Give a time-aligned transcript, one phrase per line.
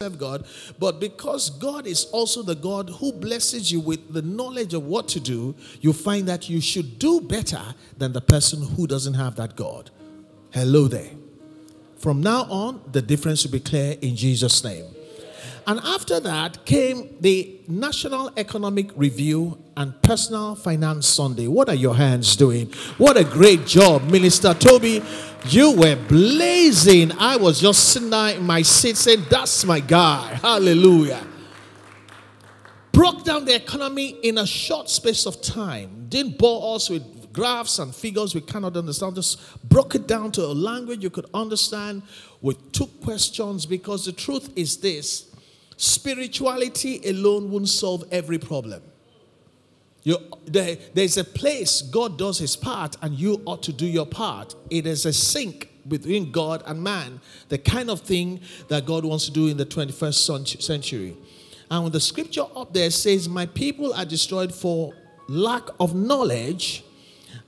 [0.00, 0.46] serve God,
[0.78, 5.08] but because God is also the God who blesses you with the knowledge of what
[5.08, 7.60] to do, you find that you should do better
[7.96, 9.90] than the person who doesn't have that God.
[10.52, 11.10] Hello there.
[11.96, 14.84] From now on, the difference will be clear in Jesus' name.
[15.66, 21.48] And after that came the National Economic Review and Personal Finance Sunday.
[21.48, 22.72] What are your hands doing?
[22.98, 25.02] What a great job, Minister Toby.
[25.46, 27.12] You were blazing.
[27.12, 30.34] I was just sitting there in my seat saying, That's my guy.
[30.34, 31.26] Hallelujah.
[32.92, 36.06] Broke down the economy in a short space of time.
[36.08, 39.14] Didn't bore us with graphs and figures we cannot understand.
[39.14, 42.02] Just broke it down to a language you could understand.
[42.40, 45.24] with two questions because the truth is this
[45.76, 48.82] Spirituality alone won't solve every problem.
[50.04, 54.06] You, there, there's a place God does his part, and you ought to do your
[54.06, 54.54] part.
[54.70, 59.24] It is a sync between God and man, the kind of thing that God wants
[59.26, 61.16] to do in the 21st century.
[61.70, 64.94] And when the scripture up there says, My people are destroyed for
[65.28, 66.84] lack of knowledge,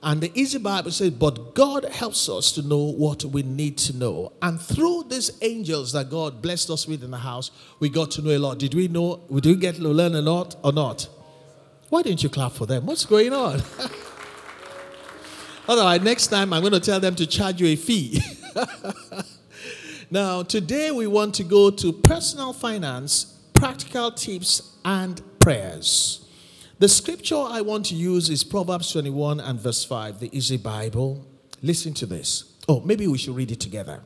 [0.03, 3.95] and the Easy Bible says, But God helps us to know what we need to
[3.95, 4.33] know.
[4.41, 8.21] And through these angels that God blessed us with in the house, we got to
[8.21, 8.59] know a lot.
[8.59, 9.21] Did we know?
[9.31, 11.07] Did we get to learn a lot or not?
[11.91, 12.85] Why didn't you clap for them?
[12.85, 13.61] What's going on?
[15.67, 18.21] All right, next time I'm going to tell them to charge you a fee.
[20.09, 26.29] now, today we want to go to personal finance, practical tips, and prayers.
[26.79, 31.27] The scripture I want to use is Proverbs 21 and verse 5, the Easy Bible.
[31.61, 32.53] Listen to this.
[32.69, 33.99] Oh, maybe we should read it together.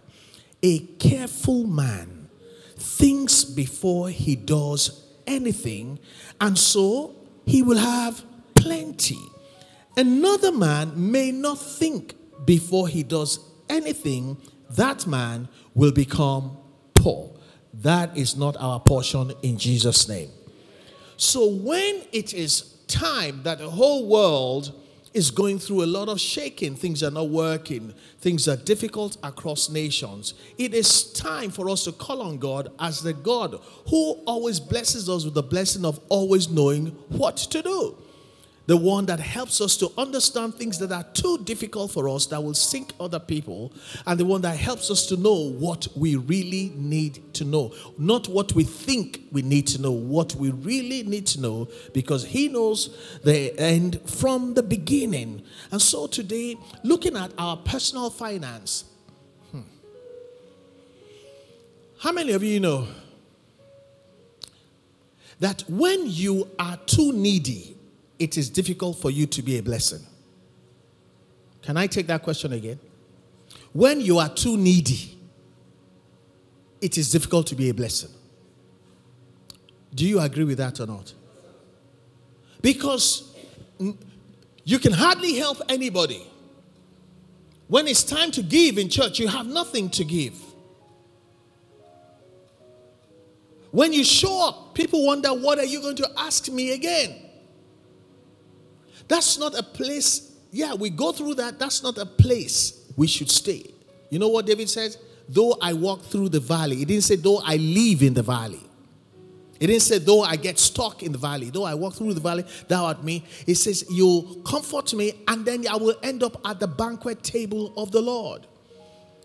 [0.64, 2.30] A careful man
[2.78, 6.00] thinks before he does anything,
[6.42, 8.24] and so he will have
[8.56, 9.20] plenty.
[9.98, 12.16] Another man may not think
[12.46, 14.38] before he does anything,
[14.72, 16.58] that man will become
[16.94, 17.32] poor.
[17.74, 20.30] That is not our portion in Jesus' name.
[21.18, 24.74] So when it is time that the whole world
[25.16, 29.70] is going through a lot of shaking, things are not working, things are difficult across
[29.70, 34.60] nations, it is time for us to call on God as the God who always
[34.60, 37.98] blesses us with the blessing of always knowing what to do
[38.68, 42.44] the one that helps us to understand things that are too difficult for us that
[42.44, 43.72] will sink other people,
[44.08, 47.74] and the one that helps us to know what we really need to know.
[47.98, 52.26] Not what we think we need to know, what we really need to know, because
[52.26, 55.44] He knows the end from the beginning.
[55.72, 58.86] And so today, looking at our personal finance,
[59.52, 59.62] hmm.
[62.00, 62.88] how many of you know
[65.40, 67.75] that when you are too needy,
[68.20, 70.06] it is difficult for you to be a blessing.
[71.62, 72.80] Can I take that question again?
[73.74, 75.18] When you are too needy,
[76.80, 78.12] it is difficult to be a blessing.
[79.94, 81.14] Do you agree with that or not?
[82.62, 83.34] Because
[84.64, 86.26] you can hardly help anybody.
[87.68, 90.40] When it's time to give in church, you have nothing to give.
[93.72, 97.25] When you show up, people wonder, What are you going to ask me again?
[99.08, 100.32] That's not a place.
[100.52, 101.60] Yeah, we go through that.
[101.60, 103.72] That's not a place we should stay.
[104.10, 104.98] You know what David says?
[105.28, 108.62] Though I walk through the valley, he didn't say, though I live in the valley.
[109.60, 112.20] He didn't say, though I get stuck in the valley, though I walk through the
[112.20, 113.24] valley, thou art me.
[113.46, 117.74] He says, You comfort me, and then I will end up at the banquet table
[117.78, 118.46] of the Lord.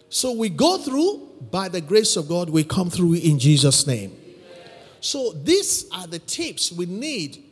[0.08, 4.16] So we go through, by the grace of God, we come through in Jesus' name.
[5.00, 7.42] So these are the tips we need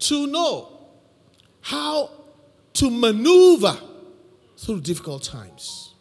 [0.00, 0.73] to know
[1.64, 2.10] how
[2.74, 3.74] to maneuver
[4.58, 5.94] through difficult times.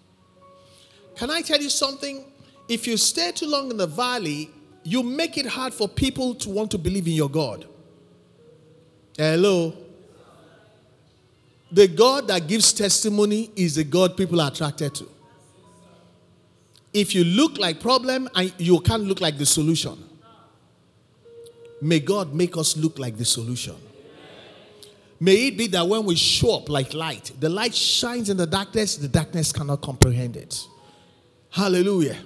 [1.16, 2.26] Can I tell you something?
[2.68, 4.50] If you stay too long in the valley,
[4.84, 7.66] you make it hard for people to want to believe in your God.
[9.18, 9.74] Hello?
[11.72, 15.10] The God that gives testimony is the God people are attracted to.
[16.94, 19.98] If you look like problem and you can't look like the solution.
[21.82, 23.76] May God make us look like the solution.
[25.20, 28.48] May it be that when we show up like light, the light shines in the
[28.48, 30.68] darkness, the darkness cannot comprehend it.
[31.50, 32.18] Hallelujah.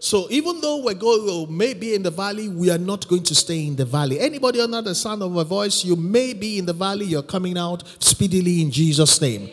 [0.00, 3.66] So even though we're going, maybe in the valley, we are not going to stay
[3.66, 4.20] in the valley.
[4.20, 7.58] Anybody under the sound of my voice, you may be in the valley, you're coming
[7.58, 9.50] out speedily in Jesus' name.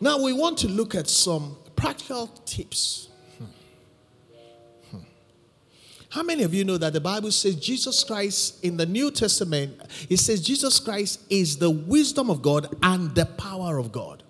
[0.00, 3.08] Now we want to look at some practical tips
[6.08, 9.80] How many of you know that the Bible says Jesus Christ in the New Testament,
[10.08, 14.22] it says Jesus Christ is the wisdom of God and the power of God.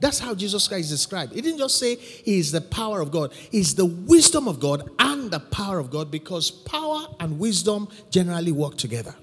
[0.00, 1.32] That's how Jesus Christ is described.
[1.32, 4.90] He didn't just say he is the power of God, he's the wisdom of God
[4.98, 9.14] and the power of God because power and wisdom generally work together.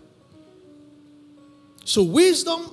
[1.84, 2.72] So, wisdom,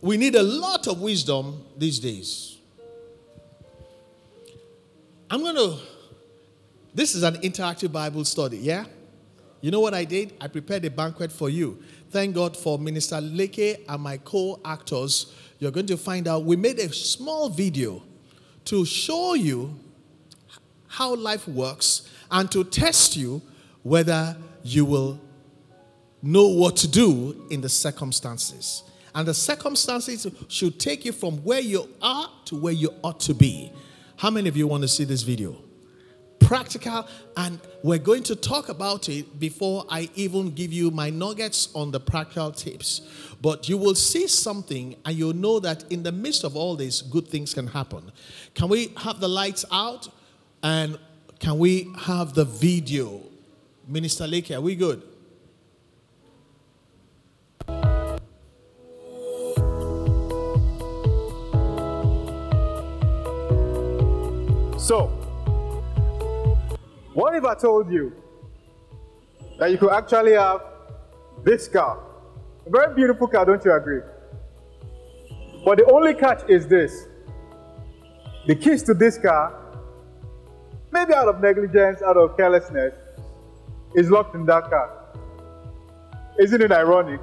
[0.00, 2.58] we need a lot of wisdom these days.
[5.30, 5.76] I'm going to,
[6.94, 8.84] this is an interactive Bible study, yeah?
[9.60, 10.34] You know what I did?
[10.40, 11.82] I prepared a banquet for you.
[12.10, 15.34] Thank God for Minister Leke and my co actors.
[15.58, 18.02] You're going to find out we made a small video
[18.66, 19.78] to show you
[20.86, 23.42] how life works and to test you
[23.82, 25.20] whether you will
[26.22, 28.84] know what to do in the circumstances.
[29.14, 33.34] And the circumstances should take you from where you are to where you ought to
[33.34, 33.72] be.
[34.16, 35.67] How many of you want to see this video?
[36.48, 37.06] Practical,
[37.36, 41.90] and we're going to talk about it before I even give you my nuggets on
[41.90, 43.02] the practical tips.
[43.42, 47.02] But you will see something, and you'll know that in the midst of all this,
[47.02, 48.10] good things can happen.
[48.54, 50.08] Can we have the lights out?
[50.62, 50.98] And
[51.38, 53.20] can we have the video?
[53.86, 55.02] Minister Leke, are we good?
[64.78, 65.27] So,
[67.18, 68.12] what if I told you
[69.58, 70.62] that you could actually have
[71.42, 71.98] this car?
[72.64, 74.02] A very beautiful car, don't you agree?
[75.64, 77.08] But the only catch is this
[78.46, 79.52] the keys to this car,
[80.92, 82.94] maybe out of negligence, out of carelessness,
[83.96, 84.88] is locked in that car.
[86.38, 87.20] Isn't it ironic?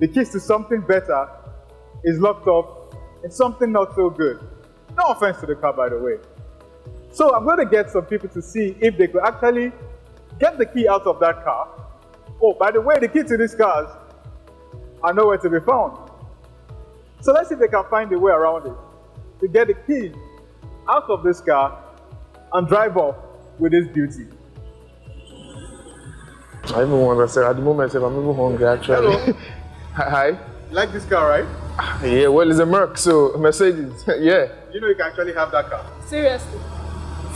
[0.00, 1.28] The keys to something better
[2.02, 4.40] is locked up in something not so good.
[4.98, 6.16] No offense to the car, by the way.
[7.16, 9.72] So I'm going to get some people to see if they could actually
[10.38, 11.66] get the key out of that car.
[12.42, 13.88] Oh, by the way, the key to these cars
[15.02, 16.10] are nowhere to be found.
[17.22, 18.76] So let's see if they can find a way around it
[19.40, 20.12] to get the key
[20.90, 21.82] out of this car
[22.52, 23.16] and drive off
[23.58, 24.26] with this beauty.
[26.74, 29.16] I even want to say at the moment if I'm even hungry actually.
[29.16, 29.38] Hello.
[29.94, 30.38] Hi.
[30.70, 32.04] Like this car, right?
[32.04, 34.04] Yeah, well it's a Merc, so Mercedes.
[34.20, 34.48] yeah.
[34.70, 35.90] You know you can actually have that car.
[36.04, 36.60] Seriously.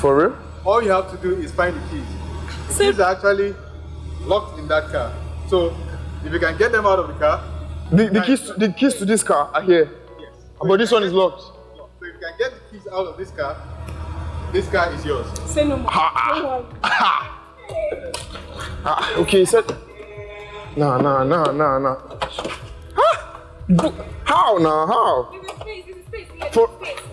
[0.00, 0.36] For real?
[0.64, 2.06] All you have to do is find the keys.
[2.68, 3.54] The So- keys are actually
[4.22, 5.12] locked in that car.
[5.48, 5.74] So
[6.24, 7.40] if you can get them out of the car,
[7.92, 9.90] The, the keys to, the keys to this car are here.
[10.18, 10.32] yes.
[10.62, 11.40] But this one is locked.
[11.42, 13.56] So if you can get the keys out of this car,
[14.52, 15.26] this car is yours.
[15.46, 15.90] Say no more.
[15.90, 16.64] Don't worry.
[18.82, 19.66] Ah, okay, set.
[20.76, 21.92] No, no, no, no, no.
[22.96, 23.92] Huh?
[24.24, 24.86] How now?
[24.86, 25.28] How?
[25.32, 25.84] This is space.
[25.86, 26.28] This is space.
[26.40, 27.09] Here, For- this is space.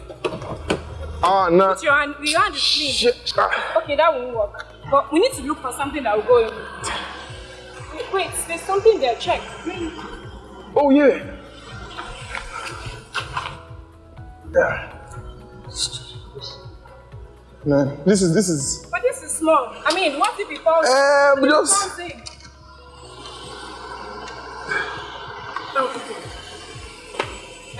[1.23, 1.73] Ah, no.
[1.73, 2.15] Put your hand.
[2.21, 2.91] Your hand is clean.
[2.93, 3.33] Shit.
[3.77, 4.65] Okay, that won't work.
[4.91, 6.53] But we need to look for something that will go in.
[7.93, 9.15] Wait, wait, there's something there.
[9.15, 9.41] Check.
[10.75, 11.23] Oh yeah.
[14.53, 14.93] Yeah.
[17.65, 18.85] Man, this is this is.
[18.91, 19.73] But this is small.
[19.85, 20.87] I mean, what if it falls?
[20.87, 22.23] Um, it just- falls in?
[25.79, 26.15] Oh, okay.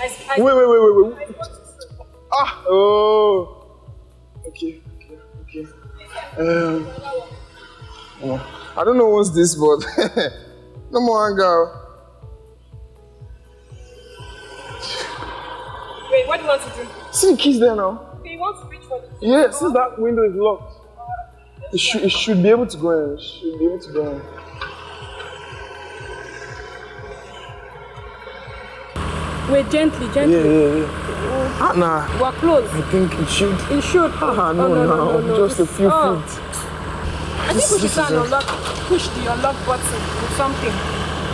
[0.00, 1.57] I, I, Wait, wait, wait, wait, wait.
[2.32, 3.80] Ah, oh.
[4.46, 5.66] Okay, okay, okay.
[6.38, 6.86] Um,
[8.22, 9.84] oh, I don't know what's this, but
[10.90, 11.74] no more anger.
[16.10, 16.88] Wait, what do you want to do?
[17.12, 18.16] See the keys there now.
[18.20, 20.74] Okay, you want to reach for the Yeah, since that window is locked,
[21.72, 23.14] it should it should be able to go in.
[23.18, 24.37] It should be able to go in.
[29.50, 30.36] Wait, gently, gently.
[30.36, 31.58] yeah, yeah.
[31.60, 32.20] Ah, nah.
[32.20, 32.68] We're close.
[32.70, 33.56] I think it should.
[33.70, 34.12] It should.
[34.16, 36.20] Ah, Oh, no, no, just a few oh.
[36.20, 36.40] feet.
[37.48, 38.46] I think we This- should try this and unlock,
[38.92, 40.74] push the unlock button with something.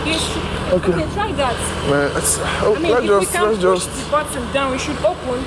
[0.05, 0.23] Yes.
[0.71, 0.93] Okay.
[0.93, 1.57] Okay, try that.
[1.89, 4.05] Man, let's, oh, I mean, let's if just we can let's push just.
[4.05, 5.39] the button down, we should open.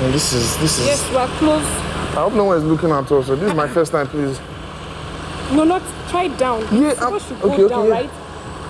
[0.00, 0.86] Man, this is this is.
[0.86, 1.66] Yes, we are close.
[2.16, 3.26] I hope no one is looking at us.
[3.26, 4.38] So this is my first time, please.
[5.52, 6.60] No, not try it down.
[6.72, 7.92] Yeah, I'm- supposed to go okay, okay, down, yeah.
[7.92, 8.10] right?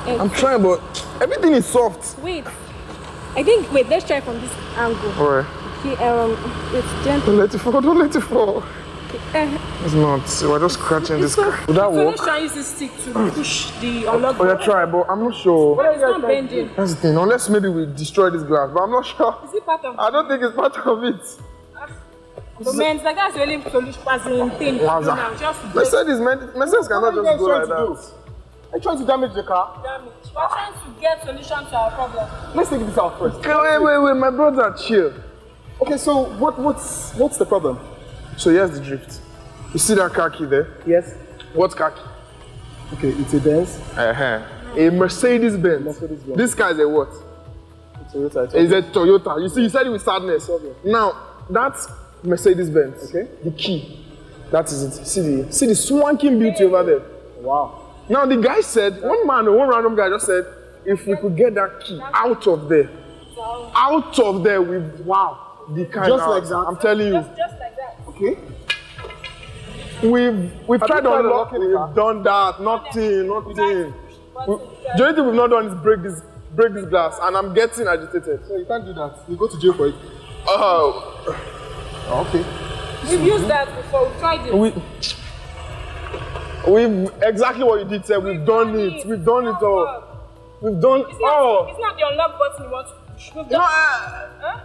[0.07, 0.81] And I'm trying, but
[1.21, 2.19] everything is soft.
[2.23, 2.45] wait.
[3.35, 3.89] I think wait.
[3.89, 5.11] Let's try from this angle.
[5.21, 5.47] Alright,
[5.81, 6.33] Okay, um,
[6.73, 7.27] it's gentle.
[7.33, 7.81] don't let it fall.
[7.81, 8.63] Don't let it fall.
[9.35, 10.27] Uh, It's not.
[10.29, 11.35] So we're just scratching this.
[11.35, 12.07] so, Would that so work?
[12.09, 15.35] let's try use this stick to push the unlock Oh yeah, try, but I'm not
[15.35, 15.77] sure.
[15.77, 16.71] But it's not bending.
[16.77, 17.17] That's the thing.
[17.17, 19.39] Unless maybe we destroy this glass, but I'm not sure.
[19.45, 19.99] Is it part of?
[19.99, 21.21] I don't think it's part of it.
[22.75, 24.03] Man, it's like that's the only solution.
[24.09, 24.79] As in thing.
[24.79, 28.26] do now, just break Mercedes, man, Mercedes cannot just go like that.
[28.73, 29.81] Are you trying to damage the car?
[29.83, 30.13] damage.
[30.35, 32.57] We're trying to get solution to our problem.
[32.57, 33.37] Let's take this out first.
[33.39, 35.13] Okay, wait, wait, wait, my brother, chill.
[35.81, 37.79] Okay, so what what's what's the problem?
[38.37, 39.21] So here's the drift.
[39.73, 40.79] You see that car key there?
[40.87, 41.15] Yes.
[41.55, 42.01] What car key?
[42.95, 43.79] Okay, it's a Benz.
[43.97, 44.43] Uh-huh.
[44.77, 45.85] A Mercedes Benz.
[45.85, 46.37] Mercedes-Benz.
[46.37, 47.09] This guy's a what?
[48.03, 48.45] It's Toyota.
[48.45, 49.43] it's It's a Toyota.
[49.43, 50.49] You see, you said it with sadness.
[50.85, 51.15] Now,
[51.51, 51.89] that's
[52.23, 53.09] Mercedes Benz.
[53.09, 53.29] Okay.
[53.43, 54.05] The key.
[54.51, 55.07] That is it.
[55.07, 57.03] See the see the swanking beauty over there.
[57.41, 57.86] Wow.
[58.09, 60.45] Now the guy said, one man, one random guy just said,
[60.85, 62.89] if we could get that key out of there,
[63.75, 66.57] out of there with wow, the kind Just of- like that?
[66.57, 67.97] I'm telling you, Just, just like that.
[68.09, 68.39] Okay.
[70.09, 73.95] we've we've Have tried unlocking we've done that, nothing, nothing.
[74.47, 74.57] We,
[74.97, 76.23] the only thing we've not done is break this
[76.55, 78.47] break this glass, and I'm getting agitated.
[78.47, 79.19] So you can't do that.
[79.29, 79.95] You go to jail for it.
[80.47, 81.13] Oh,
[82.29, 82.45] Okay.
[83.11, 84.09] We've used that before.
[84.09, 84.55] We've tried it.
[84.55, 84.73] we.
[86.67, 88.17] We've exactly what you did say.
[88.19, 89.07] We've done it.
[89.07, 90.03] We've done it all.
[90.61, 91.67] We've done It's not, all.
[91.69, 92.95] it's not the unlock button you want to.
[93.37, 94.61] We've You know, done uh, huh?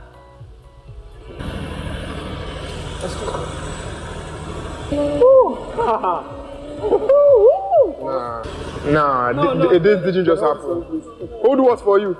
[8.92, 9.70] Nah, No, thi- no.
[9.70, 10.82] thi- this didn't just happen.
[11.44, 12.18] Who do what for you?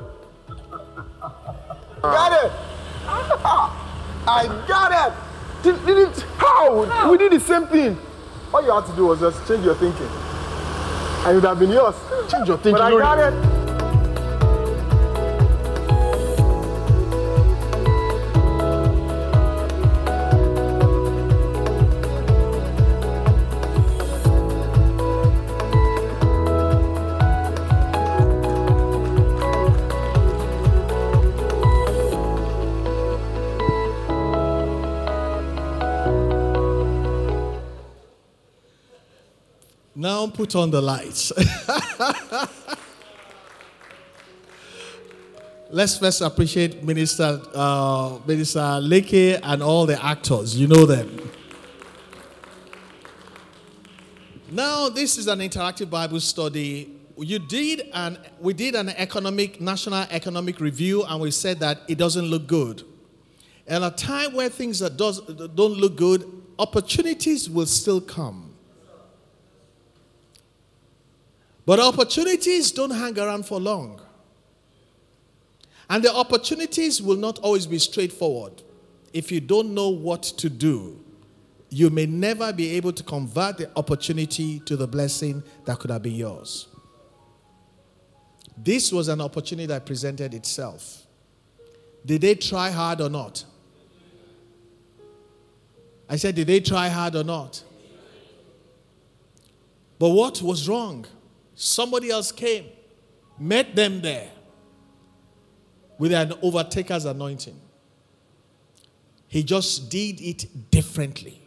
[2.02, 2.52] Got it.
[4.28, 5.14] I got it.
[5.64, 6.22] Did, did it?
[6.38, 7.10] How?
[7.12, 7.98] We did the same thing.
[8.54, 11.72] All you had to do was just change your thinking, and it would have been
[11.72, 11.96] yours.
[12.30, 12.74] Change your thinking.
[12.74, 13.61] But I got it.
[40.02, 41.32] Now put on the lights.
[45.70, 50.58] Let's first appreciate Minister uh, Minister Leke and all the actors.
[50.58, 51.30] You know them.
[54.50, 56.98] Now, this is an interactive Bible study.
[57.16, 62.00] You did an we did an economic national economic review, and we said that it
[62.00, 62.82] doesn't look good.
[63.68, 66.26] At a time where things that does, don't look good,
[66.58, 68.51] opportunities will still come.
[71.66, 74.02] But opportunities don't hang around for long.
[75.90, 78.64] And the opportunities will not always be straightforward.
[79.14, 81.04] If you don't know what to do,
[81.70, 86.02] you may never be able to convert the opportunity to the blessing that could have
[86.02, 86.68] been yours.
[88.58, 91.06] This was an opportunity that presented itself.
[92.06, 93.46] Did they try hard or not?
[96.10, 97.64] I said, did they try hard or not?
[99.98, 101.06] But what was wrong?
[101.64, 102.66] Somebody else came,
[103.38, 104.32] met them there
[106.00, 107.56] with an overtaker's anointing.
[109.28, 111.40] He just did it differently.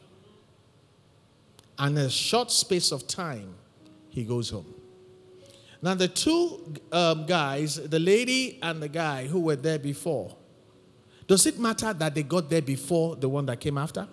[1.76, 3.56] And in a short space of time,
[4.08, 4.72] he goes home.
[5.82, 10.36] Now, the two um, guys, the lady and the guy who were there before,
[11.26, 14.06] does it matter that they got there before the one that came after?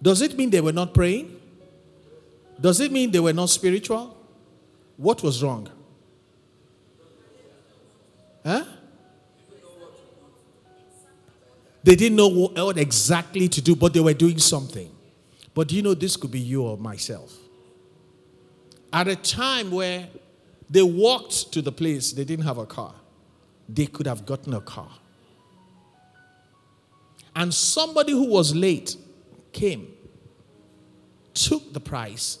[0.00, 1.37] Does it mean they were not praying?
[2.60, 4.16] Does it mean they were not spiritual?
[4.96, 5.68] What was wrong?
[8.44, 8.64] Huh?
[11.84, 14.90] They didn't know what exactly to do, but they were doing something.
[15.54, 17.34] But do you know this could be you or myself?
[18.92, 20.08] At a time where
[20.68, 22.94] they walked to the place, they didn't have a car.
[23.68, 24.90] They could have gotten a car.
[27.34, 28.96] And somebody who was late
[29.52, 29.88] came,
[31.34, 32.38] took the price,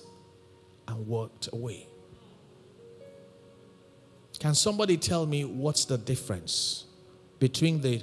[0.88, 1.86] and walked away.
[4.38, 6.84] Can somebody tell me what's the difference
[7.38, 8.02] between the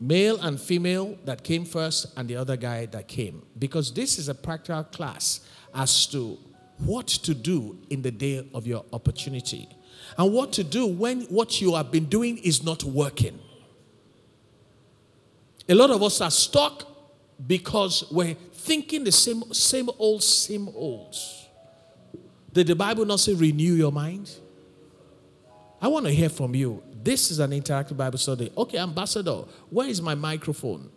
[0.00, 3.42] male and female that came first and the other guy that came?
[3.58, 5.40] Because this is a practical class
[5.74, 6.38] as to
[6.78, 9.68] what to do in the day of your opportunity
[10.16, 13.38] and what to do when what you have been doing is not working.
[15.68, 16.86] A lot of us are stuck
[17.46, 21.16] because we're thinking the same, same old, same old.
[22.52, 24.30] Did the Bible not say renew your mind?
[25.80, 26.82] I want to hear from you.
[27.02, 28.52] This is an interactive Bible study.
[28.56, 30.90] Okay, Ambassador, where is my microphone?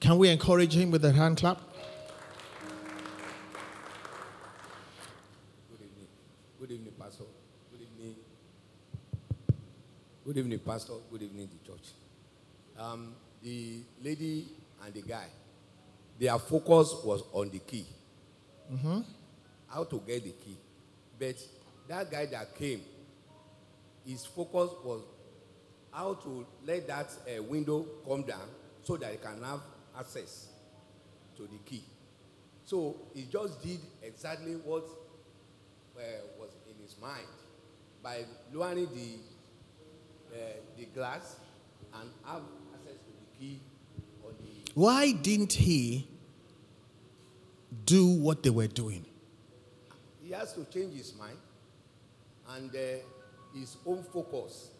[0.00, 1.60] Can we encourage him with a hand clap?
[5.70, 6.06] Good evening,
[6.60, 7.24] Good evening, Pastor.
[7.72, 8.14] Good evening.
[10.28, 10.92] Good evening, Pastor.
[11.10, 11.86] Good evening, the church.
[12.78, 14.48] Um, the lady
[14.84, 15.24] and the guy,
[16.20, 17.86] their focus was on the key.
[19.68, 20.58] How to get the key.
[21.18, 21.36] But
[21.88, 22.82] that guy that came,
[24.04, 25.00] his focus was
[25.90, 28.50] how to let that uh, window come down
[28.82, 29.60] so that he can have
[29.98, 30.48] access
[31.38, 31.84] to the key.
[32.66, 34.84] So he just did exactly what
[35.96, 36.00] uh,
[36.38, 37.24] was in his mind
[38.02, 39.37] by lowering the
[40.76, 41.36] the glass
[41.94, 42.42] and have
[42.74, 43.60] access to the key
[44.24, 46.06] on the Why didn't he
[47.84, 49.04] do what they were doing?
[50.22, 51.38] he has to change his mind
[52.50, 52.78] and uh,
[53.58, 54.70] his own focus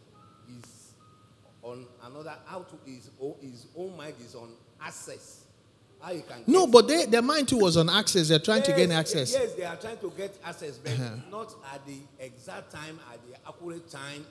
[0.58, 0.92] is
[1.62, 4.50] on another how to his own, his own mind is on
[4.80, 5.44] access
[6.00, 8.28] how you can No, but they, their mind too was on access.
[8.28, 9.34] They're trying to gain access.
[9.34, 9.44] Uh-huh.
[9.44, 10.92] yes they are trying to get access but
[11.30, 14.24] not at the exact time at the accurate time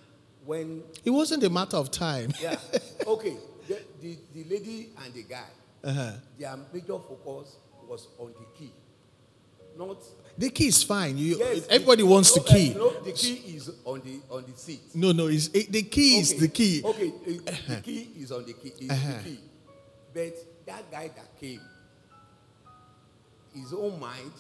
[0.48, 2.32] when It wasn't a matter of time.
[2.42, 2.58] yeah
[3.08, 3.36] okay
[3.68, 5.50] the, the, the lady and the guy
[5.84, 6.12] Uh-huh.
[6.40, 8.72] their major focus was on the key
[9.78, 9.98] not
[10.38, 11.18] The key is fine.
[11.18, 12.74] You, yes everybody wants the no, uh, key.
[12.74, 16.20] no, the key is on the on the seat No, no, it's, it, the key
[16.20, 16.82] is Okay, the key.
[16.92, 17.12] Okay,
[17.48, 18.74] uh, the key is on the key.
[18.80, 19.14] Is Uh-huh.
[19.18, 19.40] the key.
[20.14, 20.34] But
[20.66, 21.62] that guy that came,
[23.54, 24.32] his own mind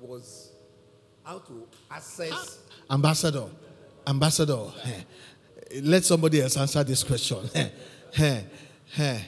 [0.00, 0.50] was
[1.24, 2.58] how to access.
[2.90, 3.46] Ambassador,
[4.08, 7.38] ambassador, eh, let somebody else answer this question.
[7.54, 8.40] Eh,
[8.98, 9.18] eh.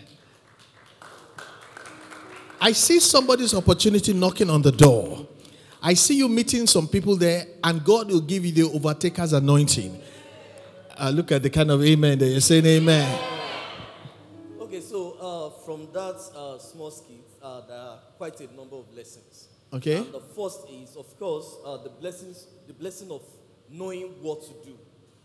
[2.61, 5.27] I see somebody's opportunity knocking on the door.
[5.83, 10.01] I see you meeting some people there, and God will give you the overtaker's anointing.
[10.97, 13.19] Uh, look at the kind of amen that you're saying, amen.
[14.61, 18.93] Okay, so uh, from that uh, small skit, uh, there are quite a number of
[18.95, 19.49] lessons.
[19.73, 19.97] Okay.
[19.99, 23.23] And the first is, of course, uh, the blessings, the blessing of
[23.71, 24.77] knowing what to do,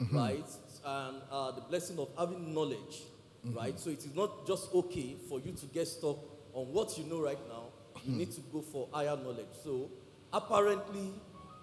[0.01, 0.17] Mm-hmm.
[0.17, 0.49] right?
[0.85, 3.03] And uh, the blessing of having knowledge,
[3.45, 3.57] Mm-hmm.
[3.57, 3.79] right?
[3.79, 6.17] So it is not just okay for you to get stuck
[6.53, 7.65] on what you know right now.
[8.03, 8.17] You Hmm.
[8.19, 9.53] need to go for higher knowledge.
[9.63, 9.89] So
[10.33, 11.13] apparently,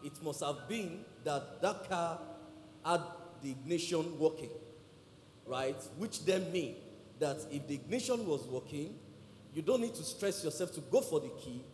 [0.04, 2.18] it must have been that that car
[2.84, 3.00] had
[3.42, 4.50] the ignition working
[5.46, 5.76] right?
[5.98, 6.76] Which then mean
[7.18, 8.94] that if the ignition was working,
[9.54, 11.64] you don't need to stress yourself to go for the key.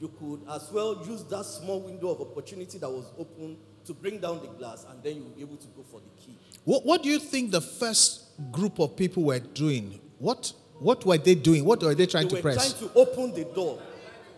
[0.00, 4.18] You could as well use that small window of opportunity that was open to bring
[4.18, 6.36] down the glass, and then you'll be able to go for the key.
[6.64, 10.00] What, what do you think the first group of people were doing?
[10.18, 11.64] What, what were they doing?
[11.64, 12.72] What were they trying to press?
[12.72, 13.04] They to were press?
[13.04, 13.78] trying to open the door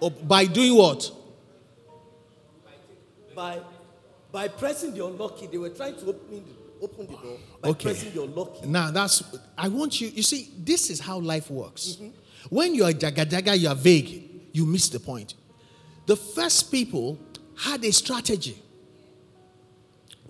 [0.00, 1.10] Oh, by doing what?
[3.34, 3.60] by
[4.30, 5.46] by pressing the unlock key.
[5.46, 7.84] They were trying to open the, open the door by Okay.
[7.84, 8.66] pressing the unlock key.
[8.68, 9.22] Now that's
[9.56, 10.08] I want you.
[10.08, 11.96] You see, this is how life works.
[12.00, 12.08] Mm-hmm.
[12.54, 14.24] When you are jaga jaga, you are vague.
[14.52, 15.34] You miss the point.
[16.08, 17.18] The first people
[17.54, 18.56] had a strategy.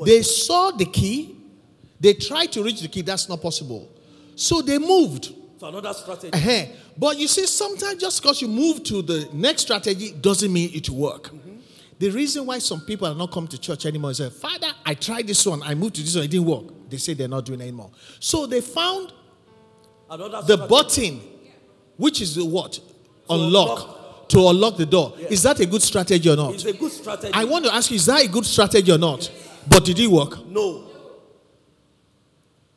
[0.05, 1.37] They saw the key.
[2.01, 3.03] They tried to reach the key.
[3.03, 3.89] That's not possible.
[4.35, 5.33] So they moved.
[5.59, 6.33] So another strategy.
[6.33, 6.73] Uh-huh.
[6.97, 10.91] But you see, sometimes just because you move to the next strategy doesn't mean it
[10.91, 11.31] will work.
[12.01, 14.95] The reason why some people are not come to church anymore is that, Father, I
[14.95, 16.91] tried this one, I moved to this one, it didn't work.
[16.91, 17.93] They say they're not doing it anymore.
[18.19, 19.13] So they found
[20.11, 20.69] Another the strategy.
[20.69, 21.21] button,
[21.97, 22.81] which is the what?
[23.31, 23.98] Unlock.
[24.29, 25.15] To unlock the door.
[25.31, 26.55] Is that a good strategy or not?
[26.55, 27.33] It's a good strategy.
[27.35, 29.31] I want to ask you, is that a good strategy or not?
[29.67, 30.47] But did it work?
[30.47, 30.85] no.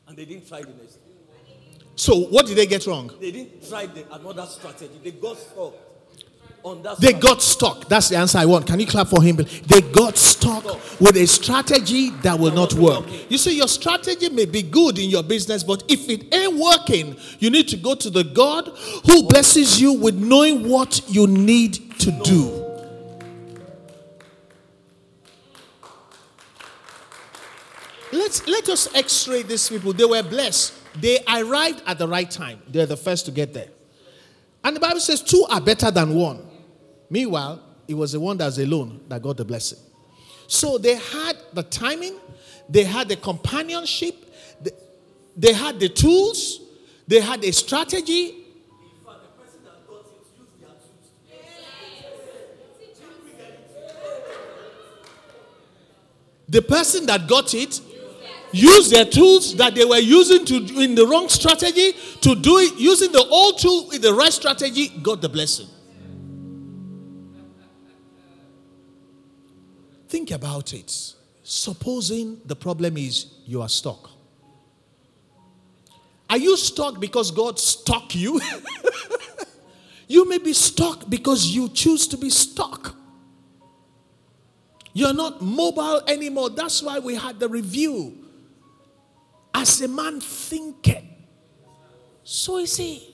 [0.08, 0.98] And they didn't try the next.
[1.96, 3.12] So what did they get wrong?
[3.20, 5.00] They didn't try the, another strategy.
[5.04, 5.74] They got stuck.
[7.00, 7.88] They got stuck.
[7.88, 8.68] That's the answer I want.
[8.68, 9.38] Can you clap for him?
[9.38, 10.64] They got stuck
[11.00, 13.06] with a strategy that will not work.
[13.30, 17.18] You see, your strategy may be good in your business, but if it ain't working,
[17.40, 18.68] you need to go to the God
[19.06, 22.58] who blesses you with knowing what you need to do.
[28.14, 29.94] Let's let us x-ray these people.
[29.94, 30.74] They were blessed.
[31.00, 32.62] They arrived at the right time.
[32.68, 33.70] They're the first to get there.
[34.64, 36.51] And the Bible says two are better than one.
[37.12, 39.80] Meanwhile, it was the one that's alone that got the blessing.
[40.48, 42.16] So they had the timing,
[42.70, 44.16] they had the companionship,
[44.62, 44.72] they,
[45.36, 46.62] they had the tools,
[47.06, 48.38] they had a strategy.
[56.48, 57.82] The person that got it
[58.54, 62.78] used their tools that they were using to in the wrong strategy to do it
[62.78, 65.68] using the old tool with the right strategy got the blessing
[70.12, 71.16] think about it.
[71.44, 74.12] Supposing the problem is you are stuck.
[76.30, 78.40] Are you stuck because god stuck you?
[80.12, 82.94] You may be stuck because you choose to be stuck.
[84.92, 86.50] You're not mobile anymore.
[86.50, 88.18] That's why we had the review.
[89.54, 91.06] As a man thinketh,
[92.26, 93.11] so is he.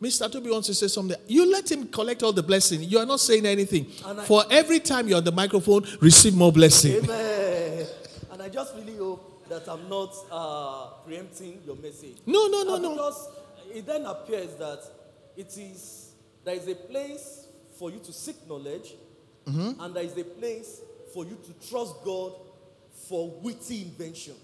[0.00, 0.30] Mr.
[0.32, 1.16] Toby wants to say something.
[1.26, 2.82] You let him collect all the blessing.
[2.82, 3.86] You are not saying anything.
[4.06, 7.04] And I- For every time you're on the microphone, receive more blessing.
[7.04, 7.86] Amen.
[8.32, 12.16] And I just really hope that I'm not uh, preempting your message.
[12.24, 12.90] No, no, no, Uh, no.
[12.92, 13.28] Because
[13.74, 14.80] it then appears that
[15.36, 16.12] it is
[16.44, 17.46] there is a place
[17.78, 18.94] for you to seek knowledge,
[19.46, 20.80] and there is a place
[21.12, 22.32] for you to trust God
[23.08, 24.34] for witty invention.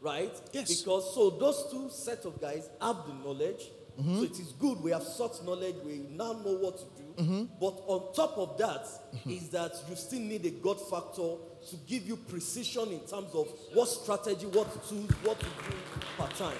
[0.00, 0.32] Right?
[0.52, 0.82] Yes.
[0.82, 3.62] Because so those two set of guys have the knowledge.
[4.00, 4.18] Mm-hmm.
[4.18, 4.80] So it is good.
[4.82, 5.76] We have such knowledge.
[5.84, 7.22] We now know what to do.
[7.22, 7.44] Mm-hmm.
[7.60, 9.30] But on top of that mm-hmm.
[9.30, 11.36] is that you still need a God factor
[11.70, 15.76] to give you precision in terms of what strategy, what tools, what to do
[16.18, 16.58] per time.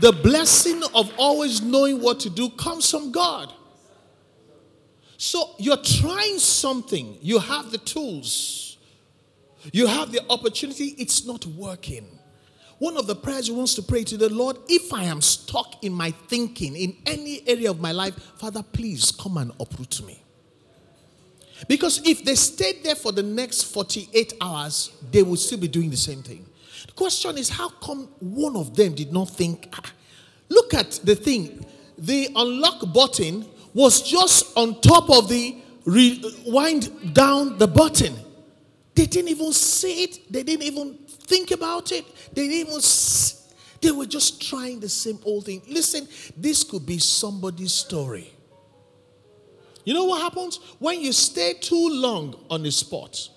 [0.00, 3.52] The blessing of always knowing what to do comes from God.
[5.16, 8.76] So you're trying something, you have the tools,
[9.72, 12.15] you have the opportunity, it's not working.
[12.78, 15.82] One of the prayers you wants to pray to the Lord, if I am stuck
[15.82, 20.22] in my thinking in any area of my life, Father, please come and uproot me.
[21.68, 25.88] Because if they stayed there for the next 48 hours, they would still be doing
[25.88, 26.44] the same thing.
[26.86, 29.92] The question is, how come one of them did not think, "Ah,
[30.50, 31.64] look at the thing,
[31.96, 38.14] the unlock button was just on top of the rewind down the button.
[38.94, 42.80] They didn't even see it, they didn't even think about it, they didn't even.
[43.82, 45.62] They were just trying the same old thing.
[45.68, 48.32] Listen, this could be somebody's story.
[49.84, 50.58] You know what happens?
[50.78, 53.28] When you stay too long on the spot,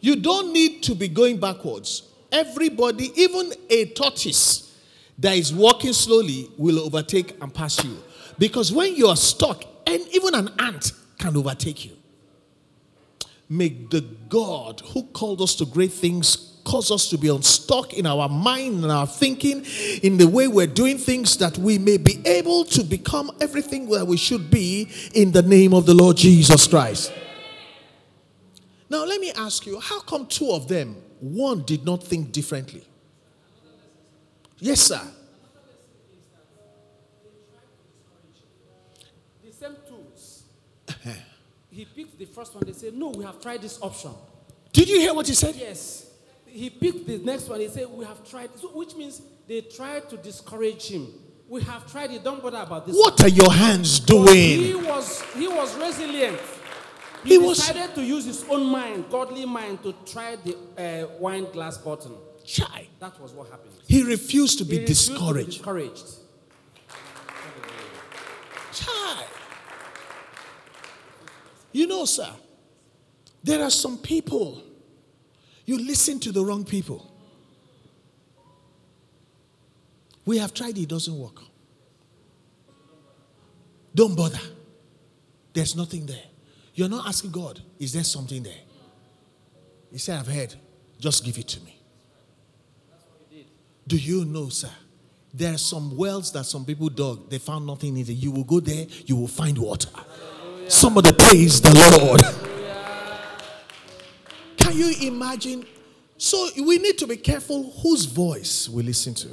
[0.00, 2.02] you don't need to be going backwards.
[2.30, 4.76] Everybody, even a tortoise
[5.18, 7.96] that is walking slowly, will overtake and pass you.
[8.38, 11.92] Because when you are stuck, and even an ant can overtake you.
[13.48, 18.06] May the God who called us to great things cause us to be unstuck in
[18.06, 19.64] our mind and our thinking,
[20.02, 24.06] in the way we're doing things, that we may be able to become everything that
[24.06, 27.12] we should be in the name of the Lord Jesus Christ.
[28.90, 32.84] Now, let me ask you how come two of them, one did not think differently?
[34.58, 35.00] Yes, sir.
[39.44, 40.42] The same tools.
[41.70, 42.64] he picked the first one.
[42.66, 44.12] They said, No, we have tried this option.
[44.72, 45.54] Did you hear what he said?
[45.54, 46.05] Yes.
[46.56, 47.60] He picked the next one.
[47.60, 48.50] He said, We have tried.
[48.58, 51.12] So, which means they tried to discourage him.
[51.48, 52.24] We have tried it.
[52.24, 52.96] Don't bother about this.
[52.96, 56.40] What are your hands But He was he was resilient.
[57.22, 61.08] He He, was- decided to use his own mind, godly mind, to try the uh,
[61.18, 62.12] wine glass button.
[62.44, 62.88] Chai.
[63.00, 63.72] That was what happened.
[63.86, 65.50] He refused to be refused to be discouraged.
[65.58, 66.06] discouraged.
[68.72, 69.24] Chai.
[71.72, 72.30] You know, sir,
[73.42, 74.62] there are some people,
[75.66, 77.12] you listen to the wrong people.
[80.24, 81.40] We have tried, it doesn't work.
[83.94, 84.40] Don't bother.
[85.52, 86.24] There's nothing there.
[86.74, 88.60] You're not asking God, is there something there?
[89.90, 90.54] He said, I've heard,
[90.98, 91.80] just give it to me.
[93.86, 94.70] Do you know, sir?
[95.32, 98.08] There are some wells that some people dug, they found nothing in it.
[98.10, 99.90] You will go there, you will find water.
[100.68, 102.55] Somebody praise the Lord.
[104.66, 105.64] Can you imagine?
[106.18, 109.28] So we need to be careful whose voice we listen to.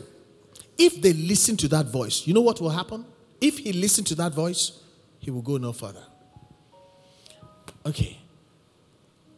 [0.77, 3.03] If they listen to that voice, you know what will happen?
[3.41, 4.79] If he listened to that voice,
[5.17, 6.03] he will go no further.
[7.83, 8.19] Okay.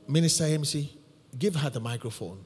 [0.06, 0.92] Minister MC,
[1.40, 2.46] give her the microphone.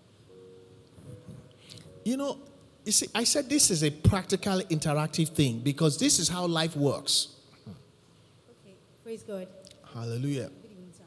[2.06, 2.38] You know,
[2.86, 6.76] you see, I said this is a practical, interactive thing because this is how life
[6.76, 7.30] works.
[7.68, 9.48] Okay, praise God.
[9.94, 10.50] Hallelujah.
[10.62, 11.04] Good evening, sir.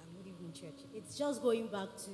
[0.00, 0.84] Um, good evening, church.
[0.94, 2.10] It's just going back to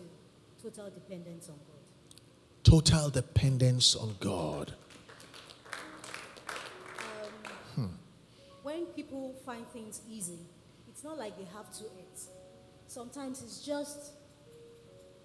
[0.61, 2.65] total dependence on God.
[2.65, 4.73] Total dependence on God.
[8.65, 10.41] When people find things easy,
[10.89, 12.21] it's not like they have to eat.
[12.89, 14.11] Sometimes it's just